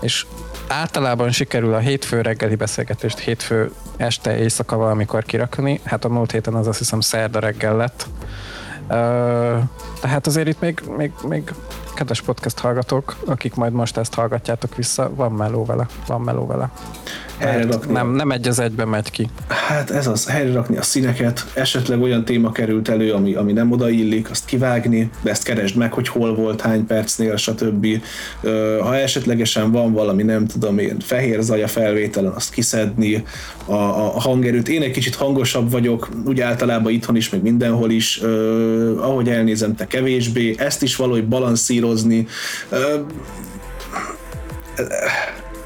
[0.00, 0.26] És
[0.68, 5.80] általában sikerül a hétfő reggeli beszélgetést hétfő este éjszaka valamikor kirakni.
[5.84, 8.06] Hát a múlt héten az azt hiszem szerda reggel lett
[10.00, 11.54] tehát azért itt még, még, még
[11.94, 16.70] kedves podcast hallgatók, akik majd most ezt hallgatjátok vissza, van meló vele, van meló vele
[17.40, 17.92] helyre rakni.
[17.92, 19.28] Nem, nem egy az egyben megy ki.
[19.48, 23.72] Hát ez az, helyre rakni a színeket, esetleg olyan téma került elő, ami, ami nem
[23.72, 27.86] odaillik, azt kivágni, de ezt keresd meg, hogy hol volt, hány percnél, stb.
[28.80, 33.24] Ha esetlegesen van valami, nem tudom én, fehér zaj a felvételen, azt kiszedni,
[33.64, 34.68] a, a hangerőt.
[34.68, 38.20] Én egy kicsit hangosabb vagyok, úgy általában itthon is, meg mindenhol is,
[38.96, 42.26] ahogy elnézem, te kevésbé, ezt is valahogy balanszírozni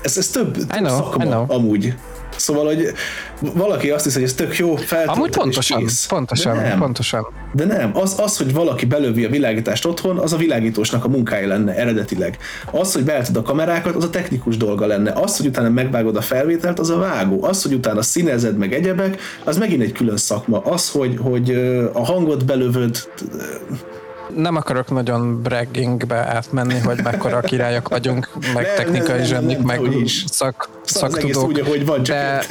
[0.05, 1.95] ez, ez több, több know, szakma amúgy.
[2.37, 2.93] Szóval, hogy
[3.41, 6.07] valaki azt hiszi, hogy ez tök jó, feltölteni Amúgy pontosan, kész.
[6.07, 7.27] pontosan, de nem, pontosan.
[7.53, 11.47] De nem, az, az, hogy valaki belövi a világítást otthon, az a világítósnak a munkája
[11.47, 12.39] lenne eredetileg.
[12.71, 15.13] Az, hogy beálltad a kamerákat, az a technikus dolga lenne.
[15.13, 17.45] Az, hogy utána megvágod a felvételt, az a vágó.
[17.45, 20.59] Az, hogy utána színezed meg egyebek, az megint egy külön szakma.
[20.59, 21.51] Az, hogy, hogy
[21.93, 22.97] a hangot belövöd,
[24.37, 29.81] nem akarok nagyon braggingbe átmenni, hogy mekkora királyok vagyunk, meg nem, technikai nem, zsebnik, meg
[29.83, 30.25] is.
[30.27, 31.49] szak, szaktudók.
[31.69, 32.45] Úgy, van, csak de,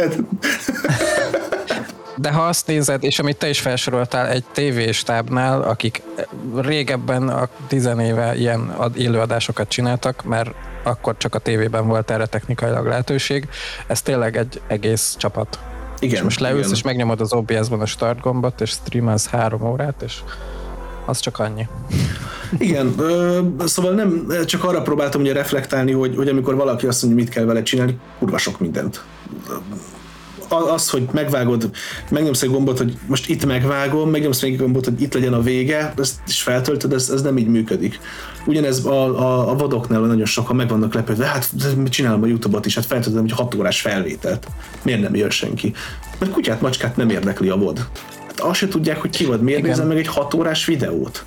[2.15, 6.01] de ha azt nézed, és amit te is felsoroltál, egy tévéstábnál, akik
[6.55, 10.51] régebben a tizenéve ilyen élőadásokat csináltak, mert
[10.83, 13.47] akkor csak a tévében volt erre technikailag lehetőség.
[13.87, 15.59] Ez tényleg egy egész csapat.
[15.99, 16.75] Igen, és most leülsz, igen.
[16.75, 20.19] és megnyomod az OBS-ban a start gombot, és streamelsz három órát, és
[21.05, 21.67] az csak annyi.
[22.57, 27.23] Igen, ö, szóval nem, csak arra próbáltam ugye reflektálni, hogy, hogy amikor valaki azt mondja,
[27.23, 29.03] mit kell vele csinálni, kurva sok mindent.
[30.49, 31.69] Az, hogy megvágod,
[32.09, 35.41] megnyomsz egy gombot, hogy most itt megvágom, megnyomsz még egy gombot, hogy itt legyen a
[35.41, 37.99] vége, ezt is feltöltöd, ez, ez nem így működik.
[38.45, 41.49] Ugyanez a, a, a vadoknál nagyon sokan meg vannak lepődve, hát
[41.89, 44.47] csinálom a Youtube-ot is, hát feltöltöm egy 6 órás felvételt.
[44.81, 45.73] Miért nem jön senki?
[46.19, 47.87] Mert kutyát, macskát nem érdekli a vod.
[48.37, 51.23] Azt se tudják, hogy ki vagy, miért nézem meg egy 6 órás videót.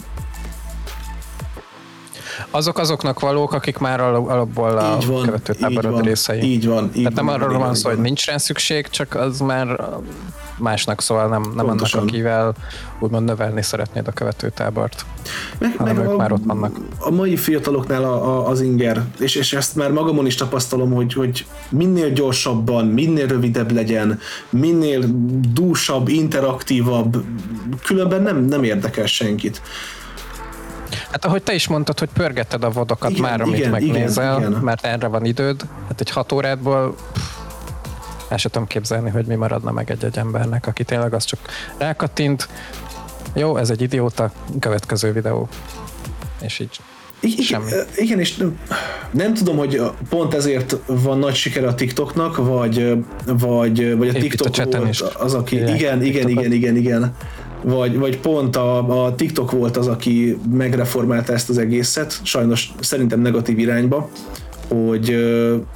[2.51, 6.43] Azok azoknak valók, akik már al- alapból a Így van, követő táborod részei.
[6.43, 9.15] így van, így Tehát nem van, arról így van szó, hogy nincs rá szükség, csak
[9.15, 9.81] az már
[10.59, 12.55] másnak szól, nem, nem annak, akivel
[12.99, 15.05] úgymond növelni szeretnéd a követőtábort.
[15.59, 16.77] Meg, hanem ők már ott vannak.
[16.99, 21.13] A mai fiataloknál a, a, az inger, és, és ezt már magamon is tapasztalom, hogy,
[21.13, 24.19] hogy minél gyorsabban, minél rövidebb legyen,
[24.51, 25.05] minél
[25.53, 27.25] dúsabb, interaktívabb,
[27.85, 29.63] különben nem, nem érdekel senkit.
[31.11, 34.51] Hát ahogy te is mondtad, hogy pörgeted a vodokat Igen, már, amit igen, megnézel, igen,
[34.51, 34.63] igen.
[34.63, 35.63] mert erre van időd.
[35.89, 37.23] Hát egy hat órádból pff,
[38.29, 41.39] el sem tudom képzelni, hogy mi maradna meg egy-egy embernek, aki tényleg az csak
[41.79, 42.49] rákattint,
[43.35, 45.49] jó, ez egy idióta, következő videó.
[46.41, 46.81] És így
[47.21, 47.71] Igen, Semmi.
[47.97, 48.59] igen, és nem,
[49.11, 54.17] nem tudom, hogy pont ezért van nagy sikere a TikToknak, vagy, vagy, vagy a Épp
[54.17, 55.57] a TikTok chaten volt is az, aki...
[55.57, 56.31] Igen, igen, TikTokot.
[56.31, 57.15] igen, igen, igen.
[57.63, 63.21] Vagy, vagy pont a, a TikTok volt az, aki megreformálta ezt az egészet, sajnos szerintem
[63.21, 64.11] negatív irányba,
[64.69, 65.15] hogy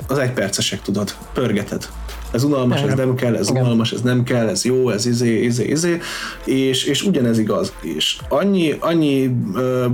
[0.09, 1.89] az egypercesek tudod, pörgeted.
[2.31, 3.62] Ez unalmas, ez nem kell, ez Igen.
[3.62, 6.01] unalmas, ez nem kell, ez jó, ez izé, izé, izé,
[6.45, 7.72] és, és ugyanez igaz.
[7.81, 9.87] És annyi, annyi ö,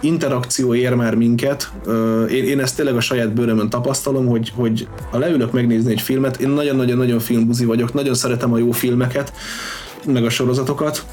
[0.00, 4.88] interakció ér már minket, ö, én, én ezt tényleg a saját bőrömön tapasztalom, hogy, hogy
[5.10, 9.32] ha leülök megnézni egy filmet, én nagyon-nagyon-nagyon filmbuzi vagyok, nagyon szeretem a jó filmeket,
[10.06, 11.06] meg a sorozatokat,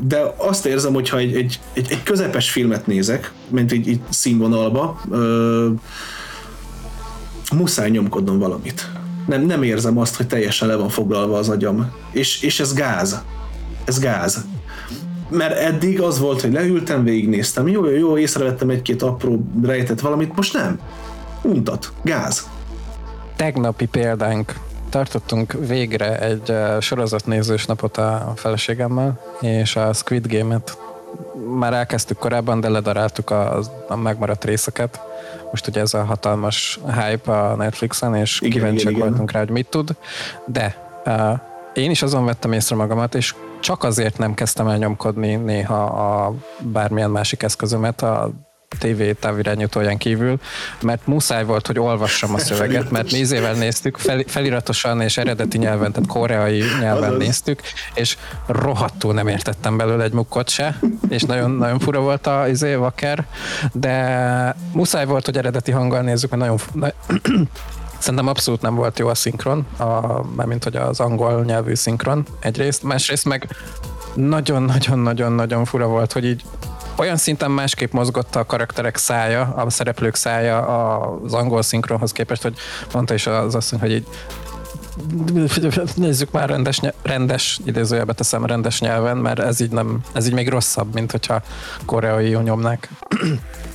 [0.00, 5.00] de azt érzem, hogyha egy, egy, egy, egy közepes filmet nézek, mint így, így színvonalba,
[7.56, 8.90] muszáj nyomkodnom valamit.
[9.26, 11.92] Nem, nem érzem azt, hogy teljesen le van foglalva az agyam.
[12.12, 13.22] És, és ez gáz.
[13.84, 14.44] Ez gáz.
[15.30, 17.68] Mert eddig az volt, hogy leültem, végignéztem.
[17.68, 20.80] Jó, jó, jó, észrevettem egy-két apró rejtett valamit, most nem.
[21.42, 21.92] Untat.
[22.02, 22.48] Gáz.
[23.36, 24.54] tegnapi példánk
[24.96, 30.78] tartottunk végre egy sorozatnézős napot a feleségemmel, és a Squid Game-et
[31.58, 35.00] már elkezdtük korábban, de ledaráltuk a, a megmaradt részeket.
[35.50, 39.08] Most ugye ez a hatalmas hype a Netflixen, és Igen, kíváncsiak igen, igen.
[39.08, 39.96] voltunk rá, hogy mit tud.
[40.46, 40.76] De
[41.06, 41.38] uh,
[41.74, 46.34] én is azon vettem észre magamat, és csak azért nem kezdtem el nyomkodni néha a
[46.60, 48.30] bármilyen másik eszközömet, a
[48.78, 50.38] TV távirányítóján kívül,
[50.80, 55.58] mert muszáj volt, hogy olvassam a szöveget, mert néz évvel néztük, fel, feliratosan és eredeti
[55.58, 57.18] nyelven, tehát koreai nyelven Azaz.
[57.18, 57.60] néztük,
[57.94, 62.74] és rohadtul nem értettem belőle egy mukkot se, és nagyon, nagyon fura volt a izé,
[62.74, 63.26] vaker,
[63.72, 66.88] de muszáj volt, hogy eredeti hanggal nézzük, mert nagyon, na,
[67.98, 72.82] Szerintem abszolút nem volt jó a szinkron, a, mármint hogy az angol nyelvű szinkron egyrészt,
[72.82, 73.48] másrészt meg
[74.14, 76.44] nagyon-nagyon-nagyon-nagyon fura volt, hogy így
[76.96, 82.54] olyan szinten másképp mozgott a karakterek szája, a szereplők szája az angol szinkronhoz képest, hogy
[82.92, 84.06] mondta is az asszony, hogy így
[85.96, 90.48] nézzük már rendes, rendes idézőjelbe teszem rendes nyelven, mert ez így nem, ez így még
[90.48, 91.42] rosszabb, mint hogyha
[91.84, 92.88] koreai nyomnák.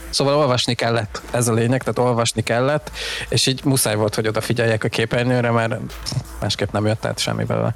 [0.10, 2.92] Szóval olvasni kellett, ez a lényeg, tehát olvasni kellett,
[3.30, 5.76] és így muszáj volt, hogy odafigyeljek a képernyőre, mert
[6.42, 7.74] másképp nem jött át semmi belőle.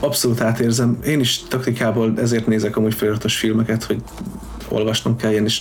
[0.00, 0.98] Abszolút átérzem.
[1.06, 4.02] Én is taktikából ezért nézek amúgy feliratos filmeket, hogy
[4.68, 5.60] olvasnom kelljen, és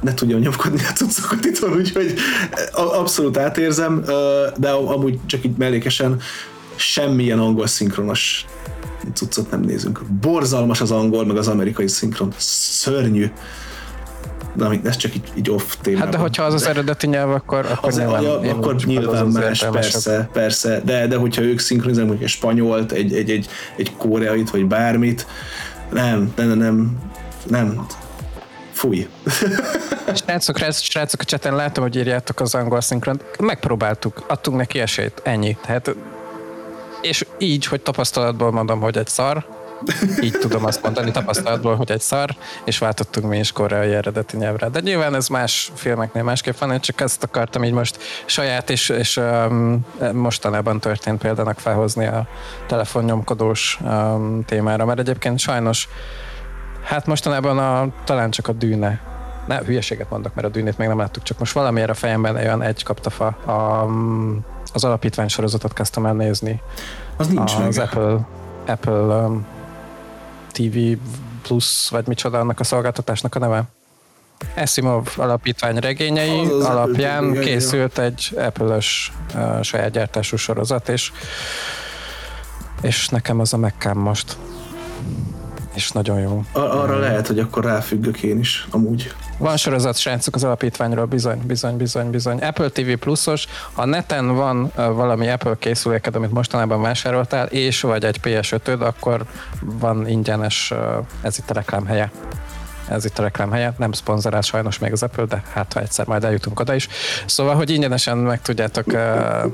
[0.00, 2.14] ne tudjam nyomkodni a cuccokat itthon, úgyhogy
[2.72, 6.20] a- abszolút átérzem, ö, de amúgy csak így mellékesen
[6.76, 8.44] semmilyen angol szinkronos
[9.14, 10.00] cuccot nem nézünk.
[10.20, 12.32] Borzalmas az angol, meg az amerikai szinkron.
[12.36, 13.30] Szörnyű.
[14.54, 16.06] De ez csak így, így off témában.
[16.06, 19.14] Hát de hogyha az az eredeti nyelv, akkor, akkor az, nyilván, ja, én akkor nyilván
[19.14, 19.72] az az más, értelmesebb.
[19.72, 24.66] persze, persze, de, de hogyha ők szinkronizálnak egy spanyolt, egy, egy, egy, egy koreait, vagy
[24.66, 25.26] bármit,
[25.92, 26.98] nem, nem, nem,
[27.48, 27.86] nem.
[28.80, 29.08] Fúj.
[30.14, 33.24] Srácok, rá- srácok, a cseten látom, hogy írjátok az angol szinkront.
[33.40, 35.56] Megpróbáltuk, adtunk neki esélyt, ennyi.
[35.66, 35.94] Tehát,
[37.02, 39.46] és így, hogy tapasztalatból mondom, hogy egy szar,
[40.20, 44.68] így tudom azt mondani tapasztalatból, hogy egy szar, és váltottunk mi is koreai eredeti nyelvre.
[44.68, 48.88] De nyilván ez más filmeknél másképp van, én csak ezt akartam így most saját és,
[48.88, 52.26] és um, mostanában történt példának felhozni a
[52.66, 55.88] telefonnyomkodós um, témára, mert egyébként sajnos
[56.82, 59.00] Hát mostanában a, talán csak a dűne
[59.50, 62.62] ne, hülyeséget mondok, mert a dűnét még nem láttuk, csak most valamiért a fejemben olyan
[62.62, 63.88] egy kaptafa a,
[64.72, 66.60] az alapítvány sorozatot kezdtem el nézni.
[67.16, 67.86] Az nincs az meg.
[67.86, 68.26] Apple,
[68.66, 69.46] Apple um,
[70.52, 70.78] TV
[71.42, 73.64] Plus, vagy micsoda annak a szolgáltatásnak a neve.
[74.56, 81.12] Asimov alapítvány regényei Az az alapján Apple készült egy Apple-ös uh, saját gyártású sorozat, és,
[82.80, 84.36] és nekem az a megkám most.
[85.74, 86.44] És nagyon jó.
[86.52, 89.12] Ar- arra lehet, hogy akkor ráfüggök én is, amúgy.
[89.38, 92.38] Van sorozat, srácok, az alapítványról, bizony, bizony, bizony, bizony.
[92.38, 98.04] Apple TV pluszos, ha neten van uh, valami Apple készüléked, amit mostanában vásároltál, és vagy
[98.04, 99.24] egy PS5-öd, akkor
[99.60, 102.10] van ingyenes, uh, ez itt a reklám helye.
[102.88, 106.06] Ez itt a reklám helye, nem szponzorál sajnos még az Apple, de hát ha egyszer
[106.06, 106.88] majd eljutunk oda is.
[107.26, 109.52] Szóval, hogy ingyenesen meg tudjátok uh,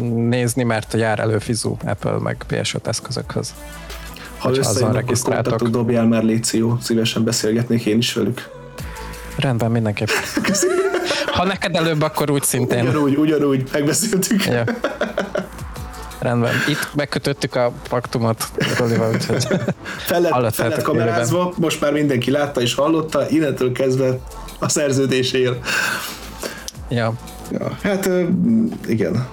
[0.28, 3.54] nézni, mert jár előfizu Apple meg PS5 eszközökhöz.
[4.42, 8.48] Ha összejön, akkor kontaktot dobjál már, légy jó, szívesen beszélgetnék én is velük.
[9.36, 10.08] Rendben, mindenképp.
[11.26, 12.88] Ha neked előbb, akkor úgy szintén.
[12.88, 14.44] Ugyanúgy, ugyanúgy, megbeszéltük.
[14.44, 14.64] Ja.
[16.18, 16.52] Rendben.
[16.68, 18.44] Itt megkötöttük a paktumot
[18.78, 19.46] Rolival, úgyhogy
[19.96, 24.18] Fel lett, fel lett kamerázva, most már mindenki látta és hallotta, innentől kezdve
[24.58, 25.66] a szerződéséért.
[26.88, 27.12] ja.
[27.50, 28.10] Ja, hát
[28.86, 29.26] igen.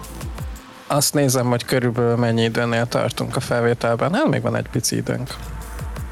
[0.91, 4.13] Azt nézem, hogy körülbelül mennyi időnél tartunk a felvételben.
[4.13, 5.35] Hát még van egy pici időnk.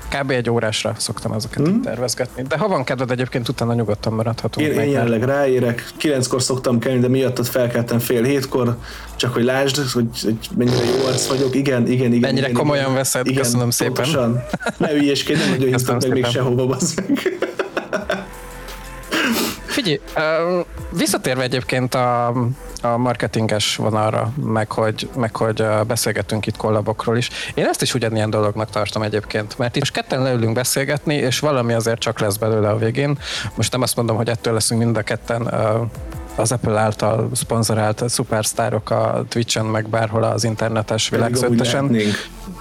[0.09, 0.32] Kb.
[0.32, 1.82] egy órásra szoktam ezeket hmm.
[1.82, 2.43] tervezgetni.
[2.47, 4.67] De ha van kedved, egyébként utána nyugodtan maradhatunk.
[4.67, 8.78] Én, meg, én mert- jelenleg ráérek, kilenckor szoktam kelni, de miattad felkeltem fél hétkor,
[9.15, 11.55] csak hogy lásd, hogy, hogy mennyire jó arc vagyok.
[11.55, 12.19] Igen, igen, igen.
[12.19, 13.93] Mennyire igen, komolyan igen, veszed, igen, köszönöm szépen.
[13.93, 14.43] Pontosan.
[14.78, 17.38] Ne ügyéskedj, nem nagyon hívtak meg még sehova, bazd meg.
[19.65, 19.99] Figyelj,
[20.91, 22.34] visszatérve egyébként a,
[22.84, 27.30] a marketinges vonalra, meg hogy, meg hogy beszélgetünk itt kollabokról is.
[27.53, 31.73] Én ezt is ugyanilyen dolognak tartom egyébként, mert itt most ketten leülünk beszélgetni, és valami
[31.73, 33.17] azért csak lesz belőle a végén.
[33.55, 35.47] Most nem azt mondom, hogy ettől leszünk mind a ketten
[36.38, 41.85] az Apple által szponzorált szupersztárok a Twitch-en, meg bárhol az internetes világszöntesen.
[41.85, 42.15] lehetnénk.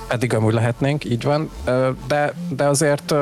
[0.09, 1.51] Pedig amúgy lehetnénk, így van.
[2.07, 3.15] De, de azért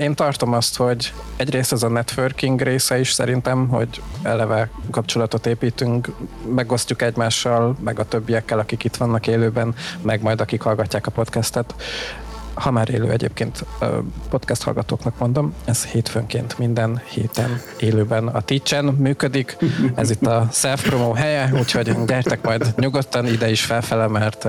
[0.00, 6.08] én tartom azt, hogy egyrészt ez a networking része is szerintem, hogy eleve kapcsolatot építünk,
[6.54, 11.74] megosztjuk egymással, meg a többiekkel, akik itt vannak élőben, meg majd akik hallgatják a podcastet.
[12.54, 13.64] Ha már élő egyébként
[14.28, 19.56] podcast hallgatóknak mondom, ez hétfőnként minden héten élőben a Teach-en működik.
[19.94, 24.48] Ez itt a self-promo helye, úgyhogy gyertek majd nyugodtan ide is felfele, mert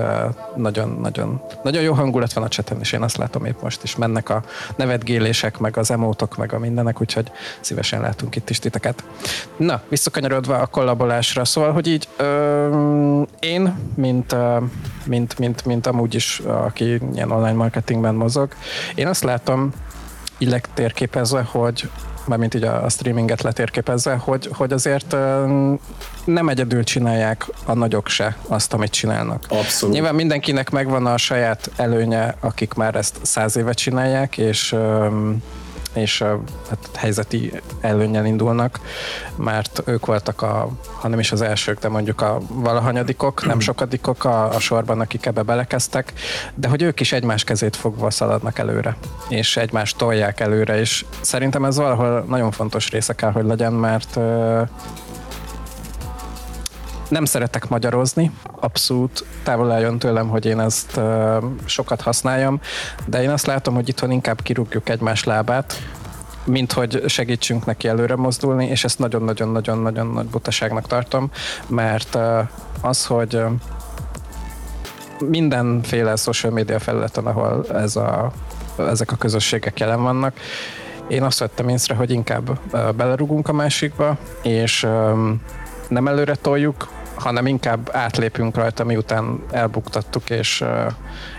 [0.56, 3.96] nagyon-nagyon nagyon jó hangulat van a cseten, és én azt látom épp most is.
[3.96, 4.42] Mennek a
[4.76, 7.30] nevetgélések, meg az emótok, meg a mindenek, úgyhogy
[7.60, 9.04] szívesen látunk itt is titeket.
[9.56, 14.36] Na, visszakanyarodva a kollabolásra, szóval, hogy így ö, én, mint,
[15.06, 17.52] mint, mint, mint amúgy is, aki ilyen online
[17.96, 18.48] marketingben mozog,
[18.94, 19.72] én azt látom,
[20.38, 21.90] így letérképezve, hogy
[22.26, 25.16] mármint így a, a streaminget letérképezve, hogy, hogy azért
[26.24, 29.44] nem egyedül csinálják a nagyok se azt, amit csinálnak.
[29.48, 29.94] Abszolút.
[29.94, 34.76] Nyilván mindenkinek megvan a saját előnye, akik már ezt száz éve csinálják, és
[35.96, 36.24] és
[36.68, 38.80] hát helyzeti előnyel indulnak,
[39.36, 40.68] mert ők voltak a,
[41.00, 45.26] ha nem is az elsők, de mondjuk a valahanyadikok, nem sokadikok a, a sorban, akik
[45.26, 46.12] ebbe belekezdtek,
[46.54, 48.96] de hogy ők is egymás kezét fogva szaladnak előre,
[49.28, 54.18] és egymást tolják előre, és szerintem ez valahol nagyon fontos része kell, hogy legyen, mert
[57.08, 58.30] nem szeretek magyarozni,
[58.60, 61.00] abszolút távol álljon tőlem, hogy én ezt
[61.64, 62.60] sokat használjam,
[63.06, 65.74] de én azt látom, hogy itthon inkább kirúgjuk egymás lábát,
[66.44, 71.30] mint hogy segítsünk neki előre mozdulni, és ezt nagyon-nagyon-nagyon-nagyon nagy butaságnak tartom,
[71.66, 72.18] mert
[72.80, 73.42] az, hogy
[75.24, 78.32] mindenféle social media felületen, ahol ez a,
[78.76, 80.34] ezek a közösségek jelen vannak,
[81.08, 82.58] én azt vettem észre, hogy inkább
[82.96, 85.40] belerugunk a másikba, és um,
[85.88, 90.64] nem előre toljuk, hanem inkább átlépünk rajta, miután elbuktattuk, és,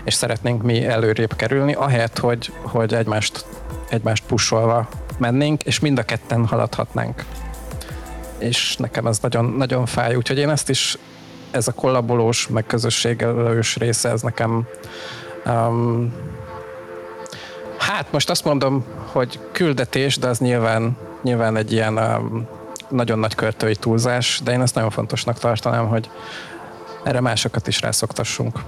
[0.04, 3.44] és szeretnénk mi előrébb kerülni, ahelyett, hogy, hogy egymást,
[3.88, 4.88] egymást pusolva
[5.18, 7.24] mennénk, és mind a ketten haladhatnánk.
[8.38, 10.98] És nekem ez nagyon, nagyon fáj, úgyhogy én ezt is,
[11.50, 14.66] ez a kollabolós, meg közösségelős része, ez nekem
[15.46, 16.14] um,
[17.78, 22.46] hát most azt mondom, hogy küldetés, de az nyilván, nyilván egy ilyen um,
[22.90, 26.10] nagyon nagy költői túlzás, de én ezt nagyon fontosnak tartanám, hogy
[27.04, 28.58] erre másokat is rászoktassunk.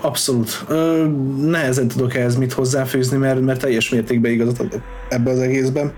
[0.00, 0.64] Abszolút.
[0.68, 1.06] Ö,
[1.40, 5.92] nehezen tudok ehhez mit hozzáfűzni, mert, mert teljes mértékben igazat adok ebbe az egészben.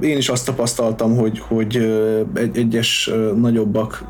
[0.00, 1.76] Én is azt tapasztaltam, hogy, hogy
[2.34, 4.04] egy, egyes nagyobbak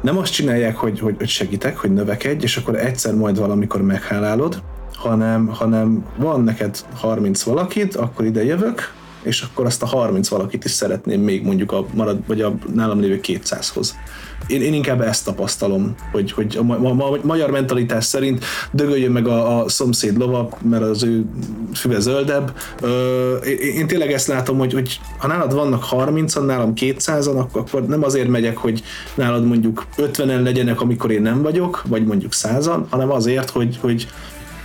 [0.00, 4.62] nem azt csinálják, hogy, hogy segítek, hogy növekedj, és akkor egyszer majd valamikor meghálálod,
[4.98, 8.92] hanem, hanem van neked 30 valakit, akkor ide jövök,
[9.22, 13.00] és akkor azt a 30 valakit is szeretném még mondjuk a marad, vagy a nálam
[13.00, 13.96] lévő 200-hoz.
[14.46, 19.26] Én, én inkább ezt tapasztalom, hogy, hogy a, ma, ma, magyar mentalitás szerint dögöljön meg
[19.26, 21.24] a, a szomszéd lova, mert az ő
[21.74, 22.52] füve zöldebb.
[22.80, 27.60] Ö, én, én tényleg ezt látom, hogy, hogy ha nálad vannak 30-an, nálam 200-an, akkor,
[27.60, 28.82] akkor nem azért megyek, hogy
[29.14, 34.08] nálad mondjuk 50-en legyenek, amikor én nem vagyok, vagy mondjuk 100-an, hanem azért, hogy, hogy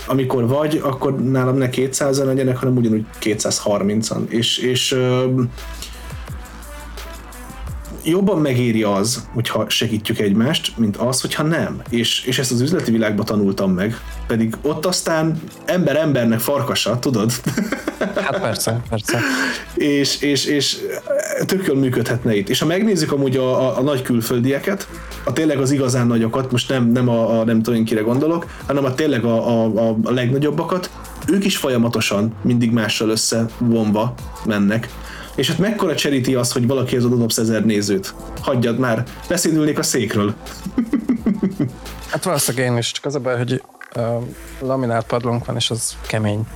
[0.08, 4.30] amikor vagy, akkor nálam ne 200-an legyenek, hanem ugyanúgy 230-an.
[4.30, 5.26] És, és ö,
[8.04, 11.82] jobban megéri az, hogyha segítjük egymást, mint az, hogyha nem.
[11.90, 13.98] És, és ezt az üzleti világban tanultam meg.
[14.28, 17.32] Pedig ott aztán ember embernek farkasa, tudod?
[18.16, 19.20] Hát persze, persze.
[19.74, 20.78] és, és, és
[21.46, 22.50] tök jól működhetne itt.
[22.50, 24.88] És ha megnézzük amúgy a, a, a nagy külföldieket,
[25.24, 28.46] a tényleg az igazán nagyokat, most nem, nem a, a nem tudom én kire gondolok,
[28.66, 30.90] hanem a tényleg a, a, a, legnagyobbakat,
[31.28, 34.14] ők is folyamatosan mindig mással összevonva
[34.46, 34.90] mennek.
[35.36, 38.14] És hát mekkora cseríti az, hogy valaki az dobsz ezer nézőt?
[38.42, 40.34] Hagyjad már, leszédülnék a székről.
[42.10, 43.64] Hát valószínűleg én is, csak az a baj, hogy
[43.96, 44.04] uh,
[44.60, 46.48] laminált padlónk van, és az kemény.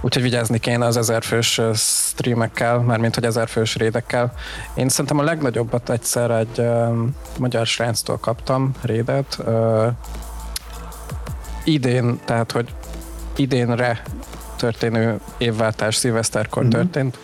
[0.00, 4.32] Úgyhogy vigyázni kéne az ezerfős streamekkel, mármint hogy ezerfős rédekkel.
[4.74, 6.96] Én szerintem a legnagyobbat egyszer egy uh,
[7.38, 9.38] magyar sráctól kaptam rédet.
[9.46, 9.86] Uh,
[11.64, 12.74] idén, tehát hogy
[13.36, 14.02] idénre
[14.56, 16.70] történő évváltás szilveszterkor mm-hmm.
[16.70, 17.18] történt.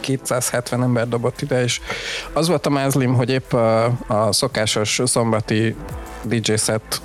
[0.00, 1.80] 270 ember dobott ide, és
[2.32, 5.76] az volt a mázlim, hogy épp a, a szokásos szombati
[6.22, 7.02] DJ set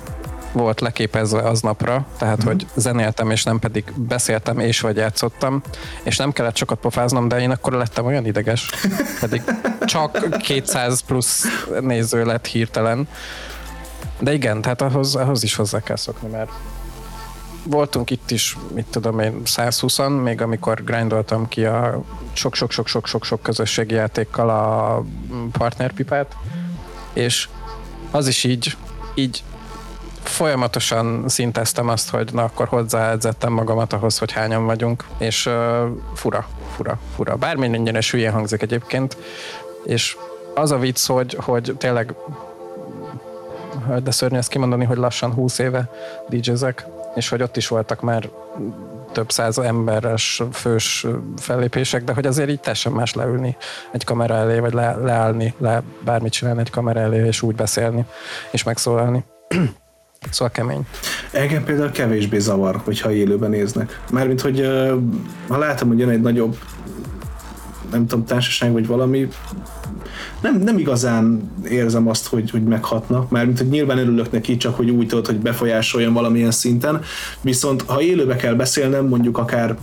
[0.52, 2.46] volt leképezve aznapra, tehát mm.
[2.46, 5.62] hogy zenéltem, és nem pedig beszéltem, és vagy játszottam,
[6.02, 8.70] és nem kellett sokat pofáznom, de én akkor lettem olyan ideges,
[9.20, 9.42] pedig
[9.84, 11.44] csak 200 plusz
[11.80, 13.08] néző lett hirtelen.
[14.18, 16.50] De igen, tehát ahhoz, ahhoz is hozzá kell szokni, mert
[17.64, 24.50] voltunk itt is, mit tudom én, 120-an, még amikor grindoltam ki a sok-sok-sok-sok-sok közösségi játékkal
[24.50, 25.04] a
[25.52, 26.36] partnerpipát,
[27.12, 27.48] és
[28.10, 28.76] az is így,
[29.14, 29.42] így
[30.22, 35.52] folyamatosan szinteztem azt, hogy na akkor hozzáedzettem magamat ahhoz, hogy hányan vagyunk, és uh,
[36.14, 37.36] fura, fura, fura.
[37.36, 39.16] Bármennyire hülyén hangzik egyébként,
[39.84, 40.16] és
[40.54, 42.14] az a vicc, hogy, hogy tényleg
[44.02, 45.90] de szörnyű ezt kimondani, hogy lassan 20 éve
[46.28, 48.28] DJ-zek, és hogy ott is voltak már
[49.12, 51.06] több száz emberes fős
[51.36, 53.56] fellépések, de hogy azért így teljesen más leülni
[53.92, 58.04] egy kamera elé, vagy le, leállni, le bármit csinálni egy kamera elé, és úgy beszélni,
[58.50, 59.24] és megszólalni.
[60.30, 60.86] Szóval kemény.
[61.30, 64.00] Engem például kevésbé zavar, hogyha élőben néznek.
[64.10, 64.68] Mármint, hogy
[65.48, 66.56] ha látom, hogy jön egy nagyobb
[67.92, 69.28] nem tudom, társaság vagy valami,
[70.40, 74.76] nem, nem igazán érzem azt, hogy, hogy meghatna, mert mint hogy nyilván örülök neki, csak
[74.76, 77.02] hogy úgy tudod, hogy befolyásoljon valamilyen szinten,
[77.40, 79.76] viszont ha élőbe kell beszélnem, mondjuk akár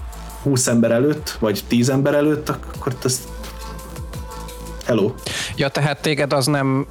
[0.43, 3.27] 20 ember előtt, vagy 10 ember előtt, akkor ezt
[4.85, 5.13] hello.
[5.55, 6.87] Ja, tehát téged az nem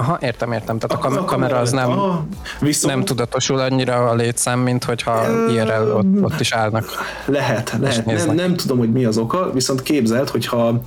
[0.00, 0.78] Aha, értem, értem.
[0.78, 2.26] Tehát a, kam- a kamera az nem, aha,
[2.60, 2.94] viszont...
[2.94, 6.84] nem tudatosul annyira a létszám, mint hogyha IRL ott, ott is állnak.
[7.24, 8.06] Lehet, lehet.
[8.06, 10.82] Nem, nem tudom, hogy mi az oka, viszont képzeld, hogyha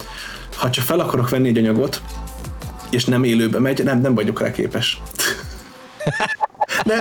[0.55, 2.01] ha csak fel akarok venni egy anyagot,
[2.89, 5.01] és nem élőbe megy, nem, nem vagyok rá képes.
[6.83, 6.99] nem,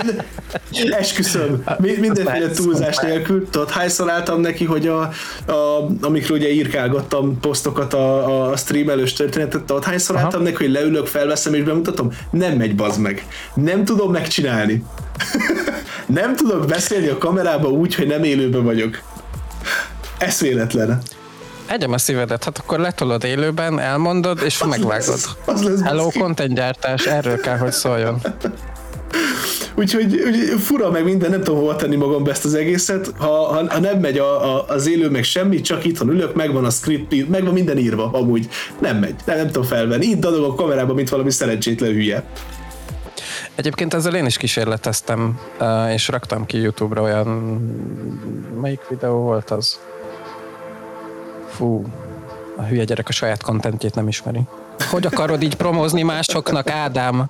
[0.91, 3.49] esküszöm, mindenféle túlzás nélkül.
[3.49, 4.99] Tudod, hányszor álltam neki, hogy a,
[5.47, 10.25] a, amikor ugye írkálgattam posztokat a, a stream elős történetet, tudod, hányszor Aha.
[10.25, 12.11] álltam neki, hogy leülök, felveszem és bemutatom?
[12.29, 13.27] Nem megy bazd meg.
[13.53, 14.83] Nem tudom megcsinálni.
[16.05, 19.01] nem tudok beszélni a kamerába úgy, hogy nem élőben vagyok.
[20.17, 21.01] Ez véletlen.
[21.65, 25.07] Egyem a szívedet, hát akkor letolod élőben, elmondod, és az megvágod.
[25.07, 28.21] Lesz, az lesz Hello, content gyártás, erről kell, hogy szóljon.
[29.75, 33.11] Úgyhogy úgy, fura meg minden, nem tudom hova tenni magam ezt az egészet.
[33.17, 36.65] Ha, ha, ha nem megy a, a, az élő meg semmi, csak itthon ülök, megvan
[36.65, 38.49] a script, megvan minden írva, amúgy
[38.79, 39.15] nem megy.
[39.25, 40.05] Nem, nem tudom felvenni.
[40.05, 42.23] Itt dadog a kamerában, mint valami szerencsétlen hülye.
[43.55, 45.39] Egyébként ezzel én is kísérleteztem,
[45.93, 47.27] és raktam ki YouTube-ra olyan...
[48.61, 49.79] Melyik videó volt az?
[51.49, 51.85] Fú,
[52.57, 54.39] a hülye gyerek a saját kontentjét nem ismeri.
[54.89, 57.29] Hogy akarod így promózni másoknak, Ádám?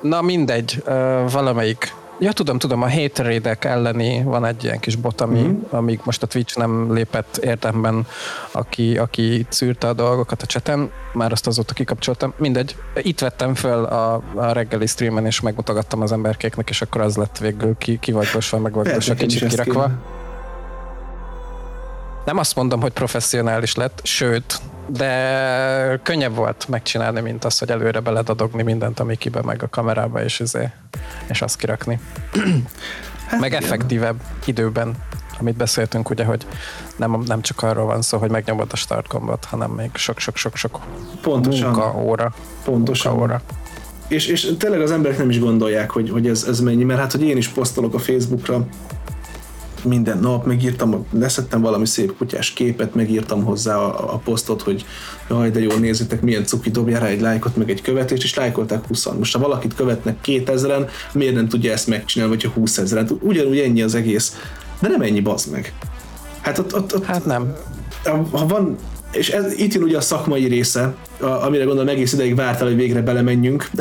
[0.00, 0.82] Na mindegy,
[1.30, 5.60] valamelyik Ja, tudom, tudom, a haterédek elleni van egy ilyen kis bot, ami, mm.
[5.70, 8.06] amíg most a Twitch nem lépett érdemben,
[8.50, 12.32] aki, aki szűrte a dolgokat a cseten, már azt azóta kikapcsoltam.
[12.36, 17.16] Mindegy, itt vettem föl a, a reggeli streamen, és megmutogattam az emberkéknek, és akkor az
[17.16, 19.82] lett végül ki, kivagdosva, megvagdosva, kicsit kirakva.
[19.82, 19.98] Kéne.
[22.26, 28.00] Nem azt mondom, hogy professzionális lett, sőt, de könnyebb volt megcsinálni, mint az, hogy előre
[28.00, 30.70] beledadogni mindent, ami kibe meg a kamerába, és, izé,
[31.28, 32.00] és azt kirakni.
[33.26, 33.62] Hát meg igen.
[33.62, 34.94] effektívebb időben,
[35.40, 36.46] amit beszéltünk, ugye, hogy
[36.96, 40.80] nem, nem csak arról van szó, hogy megnyomod a start gombot, hanem még sok-sok-sok-sok
[41.22, 41.70] Pontosan.
[41.70, 42.34] munka óra.
[42.64, 43.12] Pontosan.
[43.12, 43.42] Munka óra.
[44.08, 47.12] És, és tényleg az emberek nem is gondolják, hogy, hogy ez, ez mennyi, mert hát,
[47.12, 48.66] hogy én is posztolok a Facebookra,
[49.84, 54.84] minden nap, megírtam, leszettem valami szép kutyás képet, megírtam hozzá a, a posztot, hogy
[55.28, 58.86] jaj, de jól nézzétek, milyen cuki, dobja rá egy lájkot, meg egy követést, és lájkolták
[58.86, 63.08] 20 Most ha valakit követnek 2000-en, miért nem tudja ezt megcsinálni, vagy ha 20 ezeren?
[63.20, 64.36] Ugyanúgy ennyi az egész.
[64.80, 65.72] De nem ennyi, bazd meg.
[66.40, 67.56] Hát ott, ott, ott hát nem.
[68.30, 68.76] Ha van,
[69.12, 72.76] és ez, itt jön ugye a szakmai része, a, amire gondolom egész ideig vártál, hogy
[72.76, 73.70] végre belemenjünk.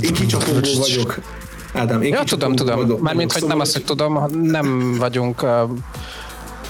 [0.00, 1.18] Én kicsapongó vagyok.
[1.84, 2.76] Ádám, én ja, tudom, tudom.
[2.76, 5.46] Vagyok, Mármint, hogy nem azt, hogy tudom, nem vagyunk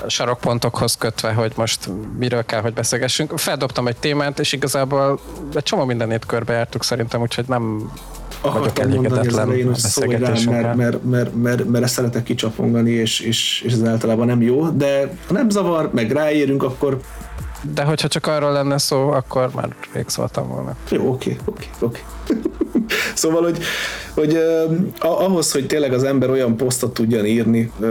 [0.07, 1.89] sarokpontokhoz kötve, hogy most
[2.19, 3.39] miről kell, hogy beszélgessünk.
[3.39, 5.19] Feldobtam egy témát, és igazából
[5.55, 7.91] egy csomó mindenét körbejártuk szerintem, úgyhogy nem
[8.43, 13.21] vagyok elégedetlen mondani az elején, hogy mert, mert, mert, mert, mert ezt szeretek kicsapongani, és,
[13.21, 17.01] és, és ez általában nem jó, de ha nem zavar, meg ráérünk, akkor
[17.75, 20.77] de hogyha csak arról lenne szó, akkor már rég szóltam volna.
[20.91, 22.01] Jó, oké, oké, oké.
[23.15, 23.59] Szóval, hogy,
[24.15, 24.39] hogy
[24.99, 27.89] ahhoz, hogy tényleg az ember olyan posztot tudjon írni, uh,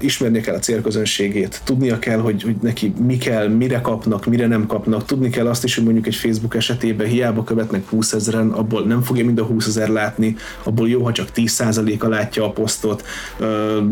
[0.00, 4.66] ismernie kell a célközönségét, tudnia kell, hogy, hogy neki mi kell, mire kapnak, mire nem
[4.66, 8.82] kapnak, tudni kell azt is, hogy mondjuk egy Facebook esetében hiába követnek 20 ezeren, abból
[8.82, 13.04] nem fogja mind a 20 ezer látni, abból jó, ha csak 10%-a látja a posztot.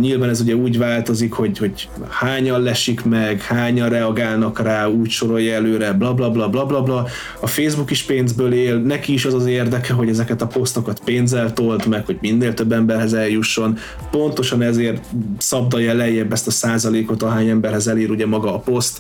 [0.00, 5.54] Nyilván ez ugye úgy változik, hogy, hogy hányan lesik meg, hányan reagálnak rá, úgy sorolja
[5.54, 7.06] előre, bla bla bla bla bla bla.
[7.40, 11.52] A Facebook is pénzből él, neki is az az érdeke, hogy ezeket a posztokat pénzzel
[11.52, 13.78] tolt meg, hogy minél több emberhez eljusson.
[14.10, 15.04] Pontosan ezért
[15.38, 18.98] szabdalja lejjebb ezt a százalékot, ahány emberhez elér ugye maga a poszt.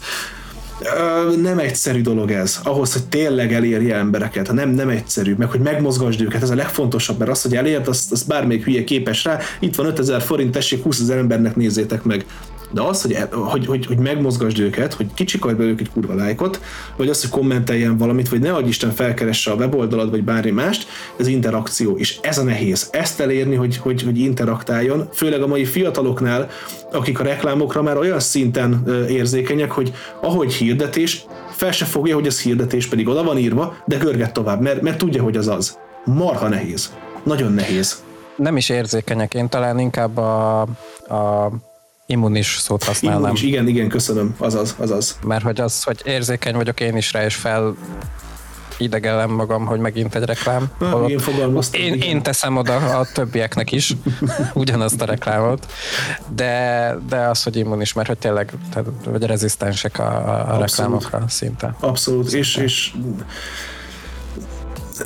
[1.42, 6.20] Nem egyszerű dolog ez, ahhoz, hogy tényleg elérje embereket, nem, nem egyszerű, meg hogy megmozgasd
[6.20, 9.74] őket, ez a legfontosabb, mert az, hogy elért, azt, azt bármelyik hülye képes rá, itt
[9.74, 12.24] van 5000 forint, tessék 20 ezer embernek nézzétek meg.
[12.70, 16.60] De az, hogy, hogy, hogy, hogy megmozgasd őket, hogy kicsikarj belőlük egy kurva lájkot,
[16.96, 20.88] vagy az, hogy kommenteljen valamit, vagy ne adj Isten felkeresse a weboldalad, vagy bármi mást,
[21.16, 22.88] ez interakció, és ez a nehéz.
[22.92, 26.48] Ezt elérni, hogy, hogy, hogy interaktáljon, főleg a mai fiataloknál,
[26.92, 32.40] akik a reklámokra már olyan szinten érzékenyek, hogy ahogy hirdetés, fel se fogja, hogy ez
[32.40, 35.78] hirdetés, pedig oda van írva, de görget tovább, mert, mert tudja, hogy az az.
[36.04, 36.92] Marha nehéz.
[37.22, 38.02] Nagyon nehéz.
[38.36, 40.60] Nem is érzékenyek, én talán inkább a,
[41.08, 41.50] a
[42.10, 43.22] immunis szót használnám.
[43.22, 45.18] Immunis, igen, igen, köszönöm, azaz, azaz.
[45.26, 47.76] Mert hogy az, hogy érzékeny vagyok én is rá, és fel
[48.78, 50.70] idegelem magam, hogy megint egy reklám.
[51.06, 51.20] Én,
[51.72, 53.96] én, én teszem oda a többieknek is
[54.54, 55.72] ugyanazt a reklámot,
[56.34, 61.74] de, de az, hogy immunis, mert hogy tényleg, tehát, vagy rezisztensek a, a reklámokra szinte.
[61.80, 62.38] Abszolút, szinte.
[62.38, 62.92] és, és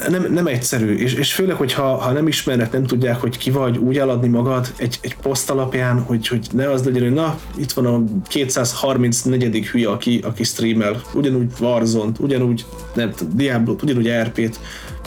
[0.09, 3.77] nem, nem egyszerű, és, és főleg, hogyha ha nem ismernek, nem tudják, hogy ki vagy,
[3.77, 7.73] úgy eladni magad egy, egy poszt alapján, hogy, hogy ne az legyen, hogy na, itt
[7.73, 9.67] van a 234.
[9.67, 12.65] hülye, aki, aki streamel, ugyanúgy warzone ugyanúgy
[12.95, 14.59] nem, Diablo-t, ugyanúgy RP-t,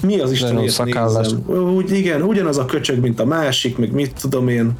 [0.01, 0.87] mi az Isten nézem?
[1.75, 4.71] Úgy, igen, ugyanaz a köcsög, mint a másik, meg mit tudom én.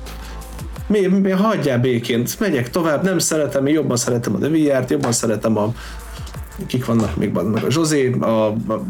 [0.88, 5.58] Mi, mi, hagyjál békén, megyek tovább, nem szeretem, én jobban szeretem a devr jobban szeretem
[5.58, 5.74] a,
[6.68, 8.84] kik vannak még, meg a Zsozé, a, a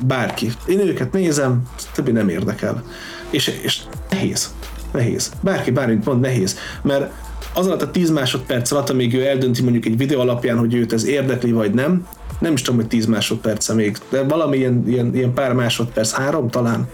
[0.00, 0.52] bárki.
[0.66, 1.62] Én őket nézem,
[1.94, 2.82] többi nem érdekel.
[3.30, 3.80] És, és
[4.10, 4.54] nehéz.
[4.92, 5.32] Nehéz.
[5.40, 6.58] Bárki bármit mond, nehéz.
[6.82, 7.12] Mert
[7.54, 10.92] az alatt a 10 másodperc alatt, amíg ő eldönti mondjuk egy videó alapján, hogy őt
[10.92, 12.06] ez érdekli vagy nem,
[12.38, 16.48] nem is tudom, hogy 10 másodperce még, de valami ilyen, ilyen, ilyen pár másodperc, három
[16.48, 16.88] talán,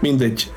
[0.00, 0.52] mindegy,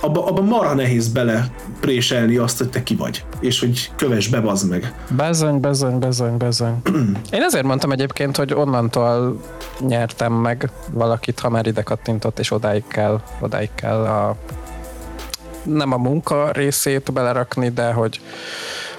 [0.00, 1.50] abba, abba marha nehéz bele
[1.80, 4.94] préselni azt, hogy te ki vagy, és hogy kövess be, bazd meg.
[5.16, 6.82] Bezony, bezony, bezony, bezony.
[7.32, 9.40] Én ezért mondtam egyébként, hogy onnantól
[9.80, 14.36] nyertem meg valakit, ha már ide kattintott, és odáig kell, odáig kell a
[15.62, 18.20] nem a munka részét belerakni, de hogy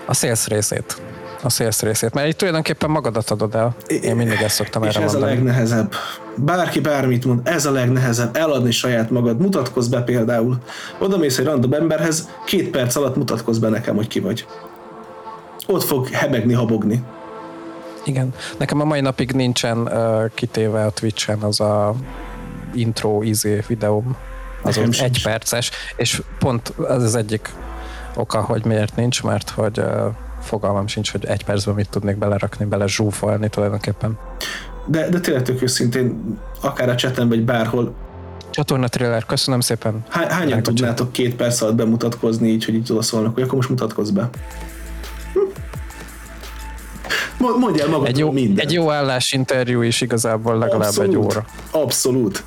[0.05, 1.01] a sales részét
[1.43, 3.75] a sales részét, mert itt tulajdonképpen magadat adod el.
[3.87, 5.31] Én mindig ezt szoktam erre És ez mondani.
[5.31, 5.93] a legnehezebb.
[6.35, 9.39] Bárki bármit mond, ez a legnehezebb, eladni saját magad.
[9.39, 10.57] Mutatkozz be például.
[10.99, 14.45] Oda mész egy random emberhez, két perc alatt mutatkozz be nekem, hogy ki vagy.
[15.67, 17.03] Ott fog hebegni, habogni.
[18.05, 18.33] Igen.
[18.57, 21.93] Nekem a mai napig nincsen uh, kitéve a Twitch-en az a
[22.73, 24.15] intro izé videóm.
[24.61, 27.49] Az, az egy perces, és pont az az egyik
[28.15, 29.85] oka, hogy miért nincs, mert hogy uh,
[30.43, 34.17] fogalmam sincs, hogy egy percben mit tudnék belerakni, bele zsúfolni tulajdonképpen.
[34.85, 37.95] De, de tényleg tök őszintén, akár a chaten vagy bárhol,
[38.53, 40.03] Csatorna trailer, köszönöm szépen.
[40.09, 43.69] Há, hányan tudnátok két perc alatt bemutatkozni, így, hogy így oda szólnak, hogy akkor most
[43.69, 44.29] mutatkozz be?
[45.33, 45.39] Hm?
[47.59, 48.59] Mondjál magadról egy jó, mindent.
[48.59, 51.45] Egy jó állásinterjú is igazából legalább abszolút, egy óra.
[51.71, 52.43] Abszolút.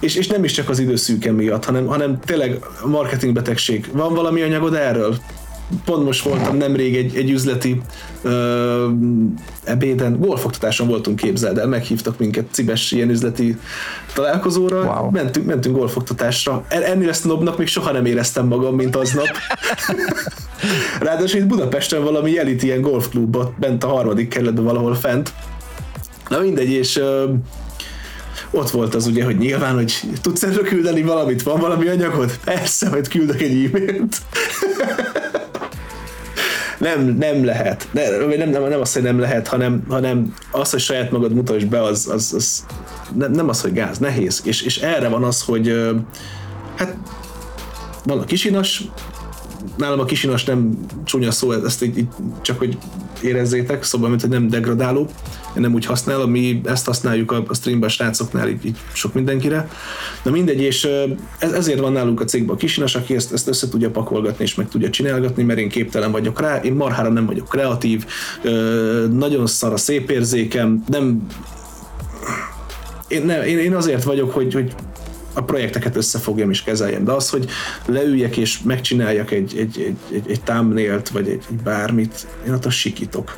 [0.00, 3.90] És, és nem is csak az időszűke miatt, hanem, hanem tényleg marketingbetegség.
[3.92, 5.16] Van valami anyagod erről?
[5.84, 7.80] Pont most voltam nemrég egy, egy üzleti
[8.22, 8.88] ö,
[9.64, 13.56] ebéden, golfoktatáson voltunk képzeld el, meghívtak minket Cibes ilyen üzleti
[14.14, 15.10] találkozóra, wow.
[15.10, 16.64] mentünk, mentünk golfoktatásra.
[16.68, 19.28] Ennél ezt nobnak még soha nem éreztem magam, mint aznap.
[21.00, 25.32] Ráadásul itt Budapesten valami elit ilyen golfklubban, bent a harmadik kerületben valahol fent.
[26.28, 27.32] Na mindegy, és ö,
[28.50, 32.38] ott volt az ugye, hogy nyilván, hogy tudsz erről küldeni valamit, van valami anyagod?
[32.44, 34.16] Persze, hogy küldök egy e-mailt.
[36.78, 37.88] nem, nem lehet.
[37.90, 41.66] Nem, nem, nem, nem az, hogy nem lehet, hanem, hanem az, hogy saját magad mutasd
[41.66, 42.64] be, az, az, az
[43.14, 44.40] nem, nem az, hogy gáz, nehéz.
[44.44, 45.94] És, és erre van az, hogy
[46.76, 46.96] hát
[48.04, 48.88] van a kisinas,
[49.76, 52.08] nálam a kisinas nem csúnya szó, ezt így, így
[52.40, 52.78] csak hogy
[53.22, 55.08] érezzétek, szóval, mint hogy nem degradáló,
[55.60, 59.68] nem úgy használom, mi ezt használjuk a, streamben a srácoknál így, így sok mindenkire.
[60.22, 60.88] Na mindegy, és
[61.38, 64.54] ez, ezért van nálunk a cégben a kisinas, aki ezt, ezt össze tudja pakolgatni és
[64.54, 68.06] meg tudja csinálgatni, mert én képtelen vagyok rá, én marhára nem vagyok kreatív,
[69.10, 71.26] nagyon szar a szép érzékem, nem
[73.08, 74.74] én, nem, én, én azért vagyok, hogy, hogy
[75.32, 77.48] a projekteket összefogjam és kezeljem, de az, hogy
[77.86, 83.36] leüljek és megcsináljak egy, egy, egy, egy, egy vagy egy, egy bármit, én attól sikítok.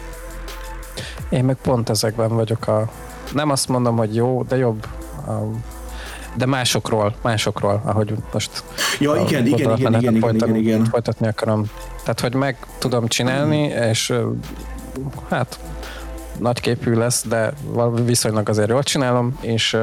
[1.28, 2.88] Én meg pont ezekben vagyok a...
[3.32, 4.86] Nem azt mondom, hogy jó, de jobb.
[6.34, 8.64] De másokról, másokról, ahogy most
[9.00, 10.84] ja, igen, igen, igen, igen, igen, igen, igen.
[10.84, 11.64] folytatni akarom.
[12.00, 14.12] Tehát, hogy meg tudom csinálni, és
[15.28, 15.58] hát
[16.38, 17.52] nagyképű lesz, de
[18.04, 19.76] viszonylag azért jól csinálom, és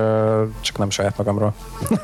[0.62, 1.54] csak nem saját magamról.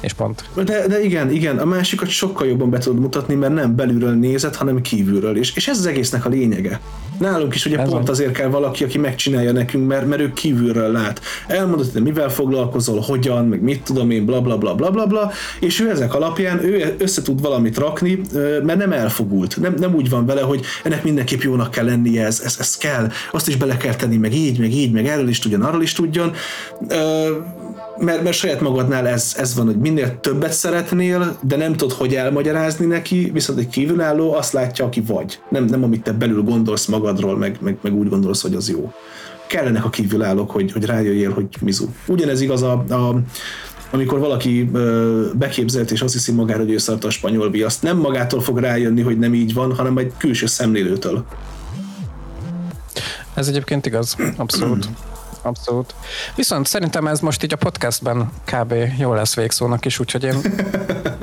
[0.00, 0.44] és pont.
[0.54, 4.54] De, de igen, igen, a másikat sokkal jobban be tudod mutatni, mert nem belülről nézed,
[4.54, 6.80] hanem kívülről, és, és ez az egésznek a lényege.
[7.18, 8.10] Nálunk is ugye ez pont van.
[8.10, 11.20] azért kell valaki, aki megcsinálja nekünk, mert, mert ő kívülről lát.
[11.46, 15.30] Elmondod, hogy mivel foglalkozol, hogyan, meg mit tudom én, bla bla bla bla bla bla,
[15.60, 18.20] és ő ezek alapján ő össze tud valamit rakni,
[18.62, 19.60] mert nem elfogult.
[19.60, 23.10] Nem, nem úgy van vele, hogy ennek mindenképp jónak kell lennie, ez, ez, ez kell,
[23.32, 25.92] azt is bele kell tenni, meg így, meg így, meg erről is tudjon, arról is
[25.92, 26.32] tudjon
[27.98, 32.14] mert, mert saját magadnál ez, ez van, hogy minél többet szeretnél, de nem tudod, hogy
[32.14, 35.38] elmagyarázni neki, viszont egy kívülálló azt látja, aki vagy.
[35.48, 38.92] Nem, nem amit te belül gondolsz magadról, meg, meg, meg úgy gondolsz, hogy az jó.
[39.46, 41.86] Kellenek a kívülállók, hogy, hogy rájöjjél, hogy mizu.
[42.06, 43.20] Ugyanez igaz a, a
[43.90, 47.96] amikor valaki ö, beképzelt és azt hiszi magára, hogy ő szart a spanyol viaszt, nem
[47.96, 51.24] magától fog rájönni, hogy nem így van, hanem egy külső szemlélőtől.
[53.36, 54.88] Ez egyébként igaz, abszolút.
[55.42, 55.94] Abszolút.
[56.34, 58.74] Viszont szerintem ez most így a podcastben kb.
[58.98, 60.36] jó lesz végszónak is, úgyhogy én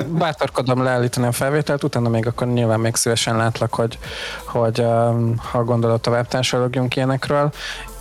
[0.08, 3.98] bátorkodom leállítani a felvételt, utána még akkor nyilván még szívesen látlak, hogy,
[4.46, 7.52] hogy um, ha gondolod tovább társalogjunk ilyenekről,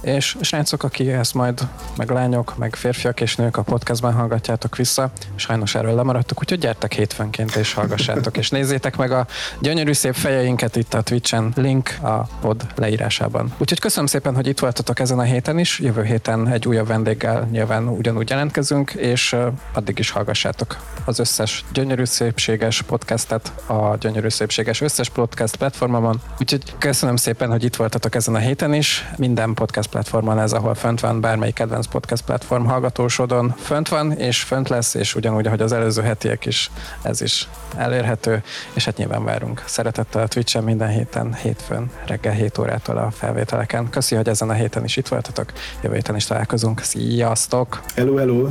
[0.02, 1.60] és srácok, aki ezt majd,
[1.96, 6.92] meg lányok, meg férfiak és nők a podcastban hallgatjátok vissza, sajnos erről lemaradtuk, úgyhogy gyertek
[6.92, 9.26] hétfőnként és hallgassátok, és nézzétek meg a
[9.60, 13.52] gyönyörű szép fejeinket itt a Twitch-en, link a pod leírásában.
[13.58, 17.48] Úgyhogy köszönöm szépen, hogy itt voltatok ezen a héten is, jövő héten egy újabb vendéggel
[17.50, 19.36] nyilván ugyanúgy jelentkezünk, és
[19.72, 26.20] addig is hallgassátok az összes gyönyörű szépséges podcastet a gyönyörű szépséges összes podcast platformon.
[26.40, 29.08] Úgyhogy köszönöm szépen, hogy itt voltatok ezen a héten is.
[29.16, 34.42] Minden podcast platformon ez, ahol fönt van, bármelyik kedvenc podcast platform hallgatósodon fönt van, és
[34.42, 36.70] fönt lesz, és ugyanúgy, ahogy az előző hetiek is,
[37.02, 42.58] ez is elérhető, és hát nyilván várunk szeretettel a Twitch-en minden héten, hétfőn, reggel 7
[42.58, 43.90] órától a felvételeken.
[43.90, 46.80] Köszi, hogy ezen a héten is itt voltatok, jövő héten is találkozunk.
[46.80, 47.80] Sziasztok!
[47.94, 48.48] Hello, hello!